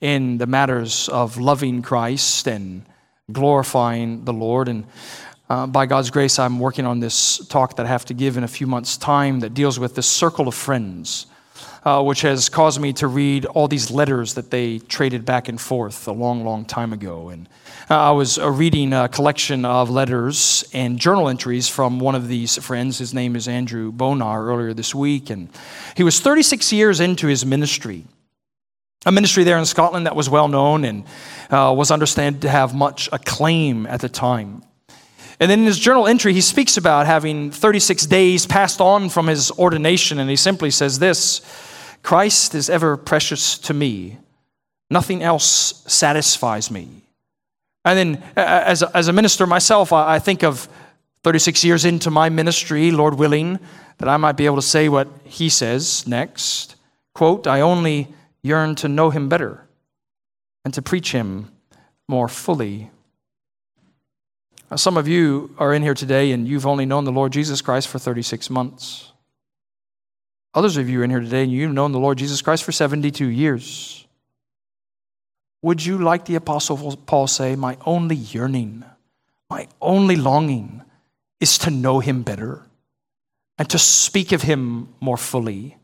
in 0.00 0.38
the 0.38 0.46
matters 0.46 1.08
of 1.08 1.36
loving 1.38 1.82
Christ 1.82 2.46
and 2.46 2.84
glorifying 3.32 4.24
the 4.24 4.32
Lord. 4.32 4.68
And 4.68 4.86
uh, 5.48 5.66
by 5.66 5.86
God's 5.86 6.10
grace, 6.10 6.38
I'm 6.38 6.58
working 6.58 6.86
on 6.86 7.00
this 7.00 7.46
talk 7.48 7.76
that 7.76 7.86
I 7.86 7.88
have 7.88 8.04
to 8.06 8.14
give 8.14 8.36
in 8.36 8.44
a 8.44 8.48
few 8.48 8.66
months' 8.66 8.96
time 8.96 9.40
that 9.40 9.54
deals 9.54 9.78
with 9.78 9.94
this 9.94 10.06
circle 10.06 10.48
of 10.48 10.54
friends 10.54 11.26
uh, 11.84 12.02
which 12.02 12.20
has 12.22 12.48
caused 12.48 12.80
me 12.80 12.92
to 12.94 13.06
read 13.06 13.46
all 13.46 13.68
these 13.68 13.90
letters 13.90 14.34
that 14.34 14.50
they 14.50 14.78
traded 14.78 15.24
back 15.24 15.48
and 15.48 15.60
forth 15.60 16.06
a 16.06 16.12
long, 16.12 16.44
long 16.44 16.64
time 16.64 16.92
ago. 16.92 17.30
And 17.30 17.48
uh, 17.88 17.98
I 17.98 18.10
was 18.10 18.38
uh, 18.38 18.50
reading 18.50 18.92
a 18.92 19.08
collection 19.08 19.64
of 19.64 19.90
letters 19.90 20.68
and 20.72 20.98
journal 20.98 21.28
entries 21.28 21.68
from 21.68 21.98
one 21.98 22.14
of 22.14 22.28
these 22.28 22.62
friends. 22.62 22.98
His 22.98 23.14
name 23.14 23.34
is 23.34 23.48
Andrew 23.48 23.92
Bonar 23.92 24.44
earlier 24.46 24.74
this 24.74 24.94
week. 24.94 25.30
And 25.30 25.48
he 25.96 26.02
was 26.02 26.20
36 26.20 26.72
years 26.72 27.00
into 27.00 27.26
his 27.26 27.46
ministry. 27.46 28.04
A 29.06 29.12
ministry 29.12 29.44
there 29.44 29.56
in 29.56 29.64
Scotland 29.64 30.06
that 30.06 30.14
was 30.14 30.28
well 30.28 30.48
known 30.48 30.84
and 30.84 31.04
uh, 31.50 31.72
was 31.76 31.90
understood 31.90 32.42
to 32.42 32.50
have 32.50 32.74
much 32.74 33.08
acclaim 33.12 33.86
at 33.86 34.00
the 34.00 34.08
time. 34.08 34.62
And 35.40 35.50
then 35.50 35.60
in 35.60 35.66
his 35.66 35.78
journal 35.78 36.06
entry, 36.06 36.34
he 36.34 36.42
speaks 36.42 36.76
about 36.76 37.06
having 37.06 37.50
36 37.50 38.04
days 38.06 38.44
passed 38.44 38.78
on 38.78 39.08
from 39.08 39.26
his 39.26 39.50
ordination, 39.52 40.18
and 40.18 40.28
he 40.28 40.36
simply 40.36 40.70
says 40.70 40.98
this 40.98 41.40
Christ 42.02 42.54
is 42.54 42.68
ever 42.68 42.98
precious 42.98 43.56
to 43.58 43.74
me. 43.74 44.18
Nothing 44.90 45.22
else 45.22 45.82
satisfies 45.86 46.70
me. 46.70 46.88
And 47.84 47.98
then, 47.98 48.22
as 48.36 48.82
a, 48.82 48.94
as 48.94 49.08
a 49.08 49.14
minister 49.14 49.46
myself, 49.46 49.94
I, 49.94 50.16
I 50.16 50.18
think 50.18 50.42
of 50.42 50.68
36 51.22 51.64
years 51.64 51.84
into 51.86 52.10
my 52.10 52.28
ministry, 52.28 52.90
Lord 52.90 53.14
willing, 53.14 53.58
that 53.96 54.08
I 54.08 54.18
might 54.18 54.36
be 54.36 54.44
able 54.44 54.56
to 54.56 54.62
say 54.62 54.90
what 54.90 55.08
he 55.24 55.48
says 55.48 56.06
next. 56.06 56.76
Quote, 57.14 57.46
I 57.46 57.62
only 57.62 58.08
yearn 58.42 58.74
to 58.76 58.88
know 58.88 59.10
him 59.10 59.28
better 59.28 59.66
and 60.64 60.74
to 60.74 60.82
preach 60.82 61.12
him 61.12 61.50
more 62.08 62.28
fully. 62.28 62.90
Now, 64.70 64.76
some 64.76 64.96
of 64.96 65.08
you 65.08 65.54
are 65.58 65.74
in 65.74 65.82
here 65.82 65.94
today 65.94 66.32
and 66.32 66.46
you've 66.46 66.66
only 66.66 66.86
known 66.86 67.04
the 67.04 67.12
Lord 67.12 67.32
Jesus 67.32 67.60
Christ 67.60 67.88
for 67.88 67.98
36 67.98 68.50
months. 68.50 69.12
Others 70.54 70.76
of 70.76 70.88
you 70.88 71.00
are 71.00 71.04
in 71.04 71.10
here 71.10 71.20
today 71.20 71.42
and 71.42 71.52
you've 71.52 71.72
known 71.72 71.92
the 71.92 71.98
Lord 71.98 72.18
Jesus 72.18 72.42
Christ 72.42 72.64
for 72.64 72.72
72 72.72 73.26
years. 73.26 74.06
Would 75.62 75.84
you, 75.84 75.98
like 75.98 76.24
the 76.24 76.36
Apostle 76.36 76.96
Paul, 77.06 77.26
say, 77.26 77.54
My 77.54 77.76
only 77.84 78.16
yearning, 78.16 78.84
my 79.50 79.68
only 79.80 80.16
longing 80.16 80.82
is 81.38 81.58
to 81.58 81.70
know 81.70 82.00
him 82.00 82.22
better 82.22 82.66
and 83.58 83.68
to 83.68 83.78
speak 83.78 84.32
of 84.32 84.42
him 84.42 84.88
more 85.00 85.18
fully? 85.18 85.76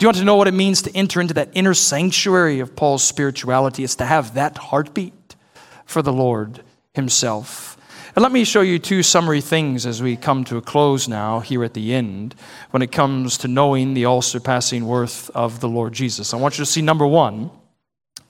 Do 0.00 0.04
you 0.04 0.08
want 0.08 0.16
to 0.16 0.24
know 0.24 0.36
what 0.36 0.48
it 0.48 0.54
means 0.54 0.80
to 0.80 0.96
enter 0.96 1.20
into 1.20 1.34
that 1.34 1.50
inner 1.52 1.74
sanctuary 1.74 2.60
of 2.60 2.74
Paul's 2.74 3.02
spirituality? 3.04 3.84
It's 3.84 3.96
to 3.96 4.06
have 4.06 4.32
that 4.32 4.56
heartbeat 4.56 5.36
for 5.84 6.00
the 6.00 6.10
Lord 6.10 6.62
himself. 6.94 7.76
And 8.16 8.22
let 8.22 8.32
me 8.32 8.44
show 8.44 8.62
you 8.62 8.78
two 8.78 9.02
summary 9.02 9.42
things 9.42 9.84
as 9.84 10.02
we 10.02 10.16
come 10.16 10.44
to 10.44 10.56
a 10.56 10.62
close 10.62 11.06
now, 11.06 11.40
here 11.40 11.62
at 11.64 11.74
the 11.74 11.92
end, 11.92 12.34
when 12.70 12.80
it 12.80 12.92
comes 12.92 13.36
to 13.36 13.48
knowing 13.48 13.92
the 13.92 14.06
all 14.06 14.22
surpassing 14.22 14.86
worth 14.86 15.28
of 15.34 15.60
the 15.60 15.68
Lord 15.68 15.92
Jesus. 15.92 16.32
I 16.32 16.38
want 16.38 16.56
you 16.56 16.64
to 16.64 16.70
see 16.70 16.80
number 16.80 17.06
one, 17.06 17.50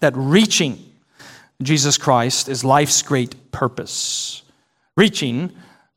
that 0.01 0.17
reaching 0.17 0.77
Jesus 1.63 1.97
Christ 1.97 2.49
is 2.49 2.65
life's 2.65 3.01
great 3.01 3.53
purpose. 3.53 4.43
Reaching 4.97 5.53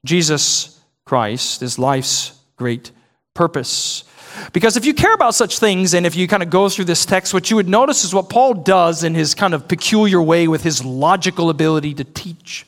Jesus 0.05 0.79
Christ 1.03 1.63
is 1.63 1.79
life's 1.79 2.39
great 2.57 2.91
purpose. 3.33 4.03
Because 4.52 4.78
if 4.78 4.86
you 4.86 4.93
care 4.93 5.13
about 5.13 5.36
such 5.36 5.60
things, 5.60 5.93
and 5.93 6.06
if 6.06 6.15
you 6.15 6.28
kind 6.28 6.43
of 6.43 6.50
go 6.50 6.69
through 6.69 6.86
this 6.86 7.06
text, 7.06 7.34
what 7.34 7.50
you 7.50 7.56
would 7.56 7.69
notice 7.69 8.04
is 8.04 8.13
what 8.13 8.30
Paul 8.30 8.54
does 8.54 9.04
in 9.04 9.15
his 9.15 9.36
kind 9.36 9.54
of 9.54 9.67
peculiar 9.67 10.22
way 10.22 10.48
with 10.48 10.63
his 10.63 10.84
logical 10.84 11.50
ability 11.50 11.93
to 11.96 12.04
teach. 12.04 12.65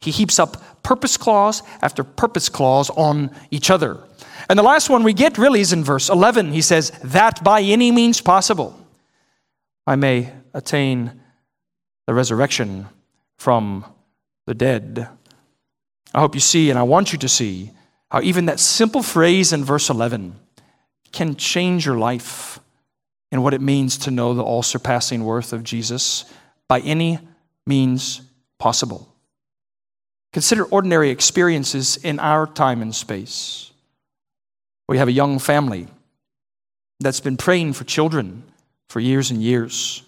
He 0.00 0.10
heaps 0.10 0.38
up 0.38 0.82
purpose 0.82 1.16
clause 1.16 1.62
after 1.80 2.02
purpose 2.02 2.48
clause 2.48 2.90
on 2.90 3.30
each 3.50 3.70
other. 3.70 3.98
And 4.48 4.58
the 4.58 4.64
last 4.64 4.90
one 4.90 5.04
we 5.04 5.12
get 5.12 5.38
really 5.38 5.60
is 5.60 5.72
in 5.72 5.84
verse 5.84 6.08
11. 6.08 6.52
He 6.52 6.62
says, 6.62 6.90
That 7.04 7.42
by 7.44 7.62
any 7.62 7.92
means 7.92 8.20
possible 8.20 8.78
I 9.86 9.96
may 9.96 10.32
attain 10.54 11.20
the 12.06 12.14
resurrection 12.14 12.86
from 13.38 13.84
the 14.46 14.54
dead. 14.54 15.08
I 16.14 16.20
hope 16.20 16.34
you 16.34 16.40
see, 16.40 16.70
and 16.70 16.78
I 16.78 16.82
want 16.82 17.12
you 17.12 17.18
to 17.18 17.28
see, 17.28 17.70
how 18.10 18.20
even 18.20 18.46
that 18.46 18.60
simple 18.60 19.02
phrase 19.02 19.52
in 19.52 19.64
verse 19.64 19.88
11 19.88 20.36
can 21.12 21.36
change 21.36 21.86
your 21.86 21.98
life 21.98 22.58
and 23.30 23.42
what 23.42 23.54
it 23.54 23.60
means 23.60 23.98
to 23.98 24.10
know 24.10 24.34
the 24.34 24.42
all 24.42 24.62
surpassing 24.62 25.24
worth 25.24 25.52
of 25.52 25.64
Jesus 25.64 26.24
by 26.68 26.80
any 26.80 27.18
means 27.66 28.22
possible. 28.58 29.08
Consider 30.32 30.64
ordinary 30.64 31.10
experiences 31.10 31.96
in 31.96 32.18
our 32.18 32.46
time 32.46 32.80
and 32.82 32.94
space. 32.94 33.70
We 34.88 34.98
have 34.98 35.08
a 35.08 35.12
young 35.12 35.38
family 35.38 35.88
that's 37.00 37.20
been 37.20 37.36
praying 37.36 37.74
for 37.74 37.84
children 37.84 38.44
for 38.88 39.00
years 39.00 39.30
and 39.30 39.42
years. 39.42 40.02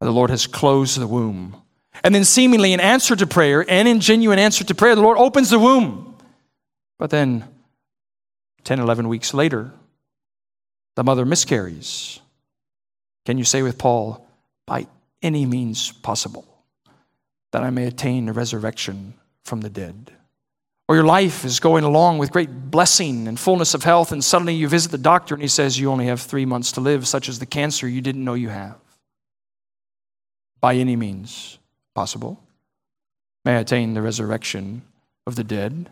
The 0.00 0.10
Lord 0.10 0.30
has 0.30 0.46
closed 0.46 1.00
the 1.00 1.06
womb. 1.06 1.56
And 2.02 2.14
then, 2.14 2.24
seemingly 2.24 2.72
in 2.72 2.80
answer 2.80 3.14
to 3.14 3.26
prayer 3.26 3.64
and 3.68 3.86
in 3.86 4.00
genuine 4.00 4.38
answer 4.38 4.64
to 4.64 4.74
prayer, 4.74 4.94
the 4.94 5.02
Lord 5.02 5.18
opens 5.18 5.50
the 5.50 5.58
womb. 5.58 6.16
But 6.98 7.10
then, 7.10 7.44
10, 8.64 8.80
11 8.80 9.08
weeks 9.08 9.34
later, 9.34 9.72
the 10.96 11.04
mother 11.04 11.24
miscarries. 11.24 12.20
Can 13.24 13.38
you 13.38 13.44
say 13.44 13.62
with 13.62 13.78
Paul, 13.78 14.26
by 14.66 14.86
any 15.22 15.46
means 15.46 15.92
possible, 15.92 16.46
that 17.52 17.62
I 17.62 17.70
may 17.70 17.86
attain 17.86 18.26
the 18.26 18.32
resurrection 18.32 19.14
from 19.44 19.60
the 19.60 19.70
dead. 19.70 20.12
Or 20.88 20.96
your 20.96 21.04
life 21.04 21.44
is 21.44 21.60
going 21.60 21.84
along 21.84 22.18
with 22.18 22.32
great 22.32 22.70
blessing 22.70 23.28
and 23.28 23.38
fullness 23.38 23.74
of 23.74 23.84
health, 23.84 24.12
and 24.12 24.22
suddenly 24.22 24.54
you 24.54 24.68
visit 24.68 24.90
the 24.90 24.98
doctor 24.98 25.34
and 25.34 25.42
he 25.42 25.48
says 25.48 25.78
you 25.78 25.90
only 25.90 26.06
have 26.06 26.20
three 26.20 26.44
months 26.44 26.72
to 26.72 26.80
live, 26.80 27.06
such 27.06 27.28
as 27.28 27.38
the 27.38 27.46
cancer 27.46 27.88
you 27.88 28.00
didn't 28.00 28.24
know 28.24 28.34
you 28.34 28.48
have. 28.48 28.76
By 30.60 30.74
any 30.74 30.96
means 30.96 31.58
possible, 31.94 32.40
may 33.44 33.56
I 33.56 33.60
attain 33.60 33.94
the 33.94 34.02
resurrection 34.02 34.82
of 35.26 35.36
the 35.36 35.44
dead. 35.44 35.88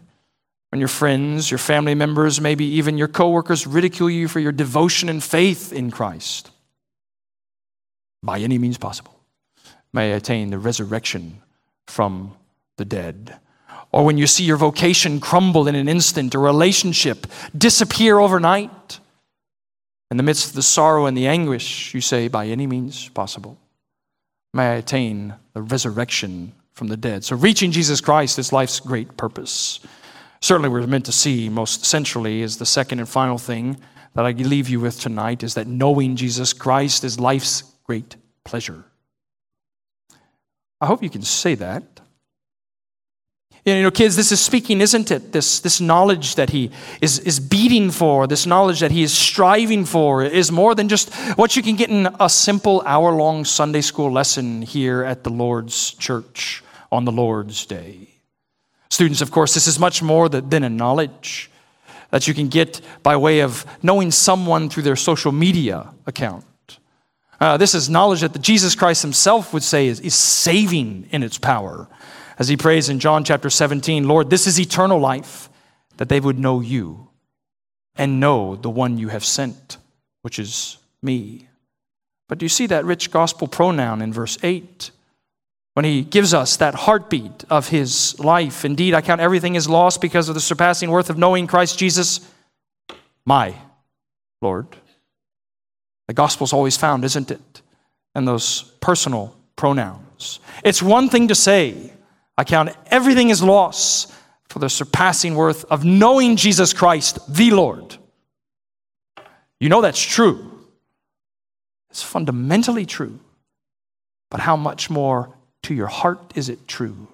When 0.70 0.78
your 0.78 0.88
friends, 0.88 1.50
your 1.50 1.58
family 1.58 1.94
members, 1.94 2.40
maybe 2.40 2.64
even 2.64 2.96
your 2.96 3.08
coworkers 3.08 3.66
ridicule 3.66 4.10
you 4.10 4.28
for 4.28 4.40
your 4.40 4.52
devotion 4.52 5.08
and 5.08 5.22
faith 5.22 5.72
in 5.72 5.90
Christ, 5.90 6.50
by 8.22 8.38
any 8.38 8.58
means 8.58 8.78
possible, 8.78 9.18
may 9.92 10.12
I 10.12 10.16
attain 10.16 10.50
the 10.50 10.58
resurrection 10.58 11.42
from 11.86 12.34
the 12.76 12.84
dead. 12.84 13.38
Or 13.92 14.04
when 14.04 14.18
you 14.18 14.28
see 14.28 14.44
your 14.44 14.56
vocation 14.56 15.18
crumble 15.18 15.66
in 15.66 15.74
an 15.74 15.88
instant, 15.88 16.34
a 16.34 16.38
relationship 16.38 17.26
disappear 17.56 18.20
overnight, 18.20 19.00
in 20.10 20.16
the 20.16 20.22
midst 20.22 20.48
of 20.48 20.54
the 20.54 20.62
sorrow 20.62 21.06
and 21.06 21.16
the 21.16 21.26
anguish, 21.26 21.94
you 21.94 22.00
say, 22.00 22.28
by 22.28 22.46
any 22.46 22.66
means 22.66 23.08
possible, 23.10 23.58
may 24.52 24.70
I 24.70 24.74
attain 24.74 25.34
the 25.52 25.62
resurrection 25.62 26.52
from 26.72 26.88
the 26.88 26.96
dead. 26.96 27.24
So, 27.24 27.36
reaching 27.36 27.70
Jesus 27.70 28.00
Christ 28.00 28.38
is 28.38 28.52
life's 28.52 28.80
great 28.80 29.16
purpose. 29.16 29.80
Certainly, 30.42 30.70
we're 30.70 30.86
meant 30.86 31.06
to 31.06 31.12
see 31.12 31.48
most 31.48 31.84
centrally 31.84 32.42
is 32.42 32.56
the 32.56 32.66
second 32.66 32.98
and 32.98 33.08
final 33.08 33.38
thing 33.38 33.78
that 34.14 34.24
I 34.24 34.32
leave 34.32 34.68
you 34.68 34.80
with 34.80 34.98
tonight 34.98 35.42
is 35.42 35.54
that 35.54 35.66
knowing 35.66 36.16
Jesus 36.16 36.52
Christ 36.52 37.04
is 37.04 37.20
life's 37.20 37.62
great 37.84 38.16
pleasure. 38.44 38.84
I 40.80 40.86
hope 40.86 41.02
you 41.02 41.10
can 41.10 41.22
say 41.22 41.54
that. 41.56 42.00
You 43.66 43.82
know, 43.82 43.90
kids, 43.90 44.16
this 44.16 44.32
is 44.32 44.40
speaking, 44.40 44.80
isn't 44.80 45.10
it? 45.10 45.32
This, 45.32 45.60
this 45.60 45.82
knowledge 45.82 46.36
that 46.36 46.48
he 46.48 46.70
is, 47.02 47.18
is 47.18 47.38
beating 47.38 47.90
for, 47.90 48.26
this 48.26 48.46
knowledge 48.46 48.80
that 48.80 48.90
he 48.90 49.02
is 49.02 49.12
striving 49.12 49.84
for, 49.84 50.24
is 50.24 50.50
more 50.50 50.74
than 50.74 50.88
just 50.88 51.14
what 51.36 51.56
you 51.56 51.62
can 51.62 51.76
get 51.76 51.90
in 51.90 52.08
a 52.18 52.30
simple 52.30 52.82
hour 52.86 53.12
long 53.12 53.44
Sunday 53.44 53.82
school 53.82 54.10
lesson 54.10 54.62
here 54.62 55.04
at 55.04 55.24
the 55.24 55.30
Lord's 55.30 55.92
church 55.92 56.64
on 56.90 57.04
the 57.04 57.12
Lord's 57.12 57.66
day. 57.66 58.09
Students, 58.90 59.20
of 59.20 59.30
course, 59.30 59.54
this 59.54 59.66
is 59.66 59.78
much 59.78 60.02
more 60.02 60.28
than 60.28 60.64
a 60.64 60.68
knowledge 60.68 61.50
that 62.10 62.26
you 62.26 62.34
can 62.34 62.48
get 62.48 62.80
by 63.02 63.16
way 63.16 63.40
of 63.40 63.64
knowing 63.82 64.10
someone 64.10 64.68
through 64.68 64.82
their 64.82 64.96
social 64.96 65.32
media 65.32 65.94
account. 66.06 66.44
Uh, 67.40 67.56
this 67.56 67.74
is 67.74 67.88
knowledge 67.88 68.20
that 68.20 68.32
the 68.32 68.38
Jesus 68.38 68.74
Christ 68.74 69.02
himself 69.02 69.54
would 69.54 69.62
say 69.62 69.86
is, 69.86 70.00
is 70.00 70.14
saving 70.14 71.08
in 71.10 71.22
its 71.22 71.38
power. 71.38 71.88
As 72.38 72.48
he 72.48 72.56
prays 72.56 72.88
in 72.88 72.98
John 72.98 73.24
chapter 73.24 73.48
17, 73.48 74.06
Lord, 74.06 74.28
this 74.28 74.46
is 74.46 74.60
eternal 74.60 74.98
life, 74.98 75.48
that 75.96 76.08
they 76.08 76.20
would 76.20 76.38
know 76.38 76.60
you 76.60 77.08
and 77.96 78.20
know 78.20 78.56
the 78.56 78.70
one 78.70 78.98
you 78.98 79.08
have 79.08 79.24
sent, 79.24 79.78
which 80.22 80.38
is 80.38 80.78
me. 81.02 81.48
But 82.28 82.38
do 82.38 82.44
you 82.44 82.48
see 82.48 82.66
that 82.66 82.84
rich 82.84 83.10
gospel 83.10 83.48
pronoun 83.48 84.02
in 84.02 84.12
verse 84.12 84.38
8? 84.42 84.90
When 85.80 85.86
he 85.86 86.02
gives 86.02 86.34
us 86.34 86.58
that 86.58 86.74
heartbeat 86.74 87.44
of 87.48 87.68
his 87.68 88.20
life. 88.20 88.66
Indeed, 88.66 88.92
I 88.92 89.00
count 89.00 89.22
everything 89.22 89.56
as 89.56 89.66
lost 89.66 90.02
because 90.02 90.28
of 90.28 90.34
the 90.34 90.40
surpassing 90.42 90.90
worth 90.90 91.08
of 91.08 91.16
knowing 91.16 91.46
Christ 91.46 91.78
Jesus, 91.78 92.20
my 93.24 93.54
Lord. 94.42 94.66
The 96.06 96.12
gospel's 96.12 96.52
always 96.52 96.76
found, 96.76 97.02
isn't 97.06 97.30
it? 97.30 97.62
And 98.14 98.28
those 98.28 98.64
personal 98.82 99.34
pronouns. 99.56 100.40
It's 100.62 100.82
one 100.82 101.08
thing 101.08 101.28
to 101.28 101.34
say, 101.34 101.94
I 102.36 102.44
count 102.44 102.76
everything 102.88 103.30
as 103.30 103.42
loss 103.42 104.14
for 104.50 104.58
the 104.58 104.68
surpassing 104.68 105.34
worth 105.34 105.64
of 105.70 105.82
knowing 105.82 106.36
Jesus 106.36 106.74
Christ, 106.74 107.20
the 107.26 107.52
Lord. 107.52 107.96
You 109.58 109.70
know 109.70 109.80
that's 109.80 110.02
true. 110.02 110.66
It's 111.88 112.02
fundamentally 112.02 112.84
true. 112.84 113.18
But 114.28 114.40
how 114.40 114.56
much 114.56 114.90
more 114.90 115.34
to 115.64 115.74
your 115.74 115.86
heart 115.86 116.32
is 116.34 116.48
it 116.48 116.66
true 116.66 117.08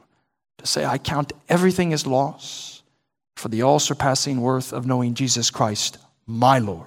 to 0.58 0.66
say, 0.66 0.84
I 0.84 0.98
count 0.98 1.32
everything 1.48 1.92
as 1.92 2.06
loss 2.06 2.82
for 3.36 3.48
the 3.48 3.62
all 3.62 3.78
surpassing 3.78 4.40
worth 4.40 4.72
of 4.72 4.86
knowing 4.86 5.14
Jesus 5.14 5.50
Christ, 5.50 5.98
my 6.26 6.58
Lord? 6.58 6.86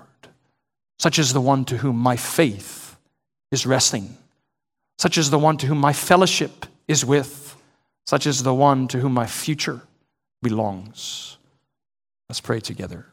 such 1.00 1.18
as 1.18 1.34
the 1.34 1.42
one 1.42 1.66
to 1.66 1.78
whom 1.78 1.98
my 1.98 2.18
faith 2.18 2.98
is 3.52 3.66
resting, 3.66 4.18
such 5.00 5.18
as 5.18 5.30
the 5.30 5.40
one 5.40 5.58
to 5.58 5.66
whom 5.66 5.80
my 5.80 5.94
fellowship 5.94 6.66
is 6.88 7.06
with, 7.06 7.56
such 8.06 8.28
as 8.28 8.44
the 8.44 8.54
one 8.54 8.88
to 8.90 9.00
whom 9.00 9.14
my 9.14 9.26
future 9.26 9.82
belongs. 10.44 11.38
Let's 12.28 12.42
pray 12.42 12.60
together. 12.60 13.06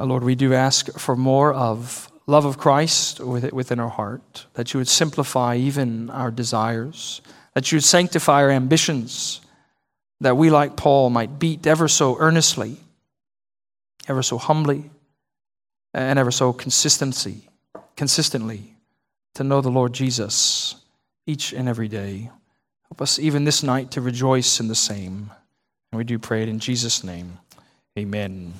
Uh, 0.00 0.06
Lord, 0.06 0.24
we 0.24 0.34
do 0.34 0.54
ask 0.54 0.90
for 0.98 1.14
more 1.14 1.52
of 1.52 2.10
love 2.26 2.46
of 2.46 2.56
Christ 2.56 3.20
within 3.20 3.78
our 3.78 3.88
heart, 3.88 4.46
that 4.54 4.72
you 4.72 4.78
would 4.78 4.88
simplify 4.88 5.56
even 5.56 6.08
our 6.08 6.30
desires, 6.30 7.20
that 7.54 7.70
you 7.70 7.76
would 7.76 7.84
sanctify 7.84 8.42
our 8.42 8.50
ambitions, 8.50 9.42
that 10.20 10.38
we, 10.38 10.48
like 10.48 10.76
Paul, 10.76 11.10
might 11.10 11.38
beat 11.38 11.66
ever 11.66 11.86
so 11.86 12.16
earnestly, 12.18 12.78
ever 14.08 14.22
so 14.22 14.38
humbly, 14.38 14.90
and 15.92 16.18
ever 16.18 16.30
so 16.30 16.52
consistency, 16.52 17.48
consistently 17.96 18.74
to 19.34 19.44
know 19.44 19.60
the 19.60 19.70
Lord 19.70 19.92
Jesus 19.92 20.76
each 21.26 21.52
and 21.52 21.68
every 21.68 21.88
day. 21.88 22.30
Help 22.88 23.02
us 23.02 23.18
even 23.18 23.44
this 23.44 23.62
night 23.62 23.90
to 23.90 24.00
rejoice 24.00 24.60
in 24.60 24.68
the 24.68 24.74
same. 24.74 25.30
And 25.92 25.98
we 25.98 26.04
do 26.04 26.18
pray 26.18 26.42
it 26.42 26.48
in 26.48 26.58
Jesus' 26.58 27.04
name. 27.04 27.38
Amen. 27.98 28.54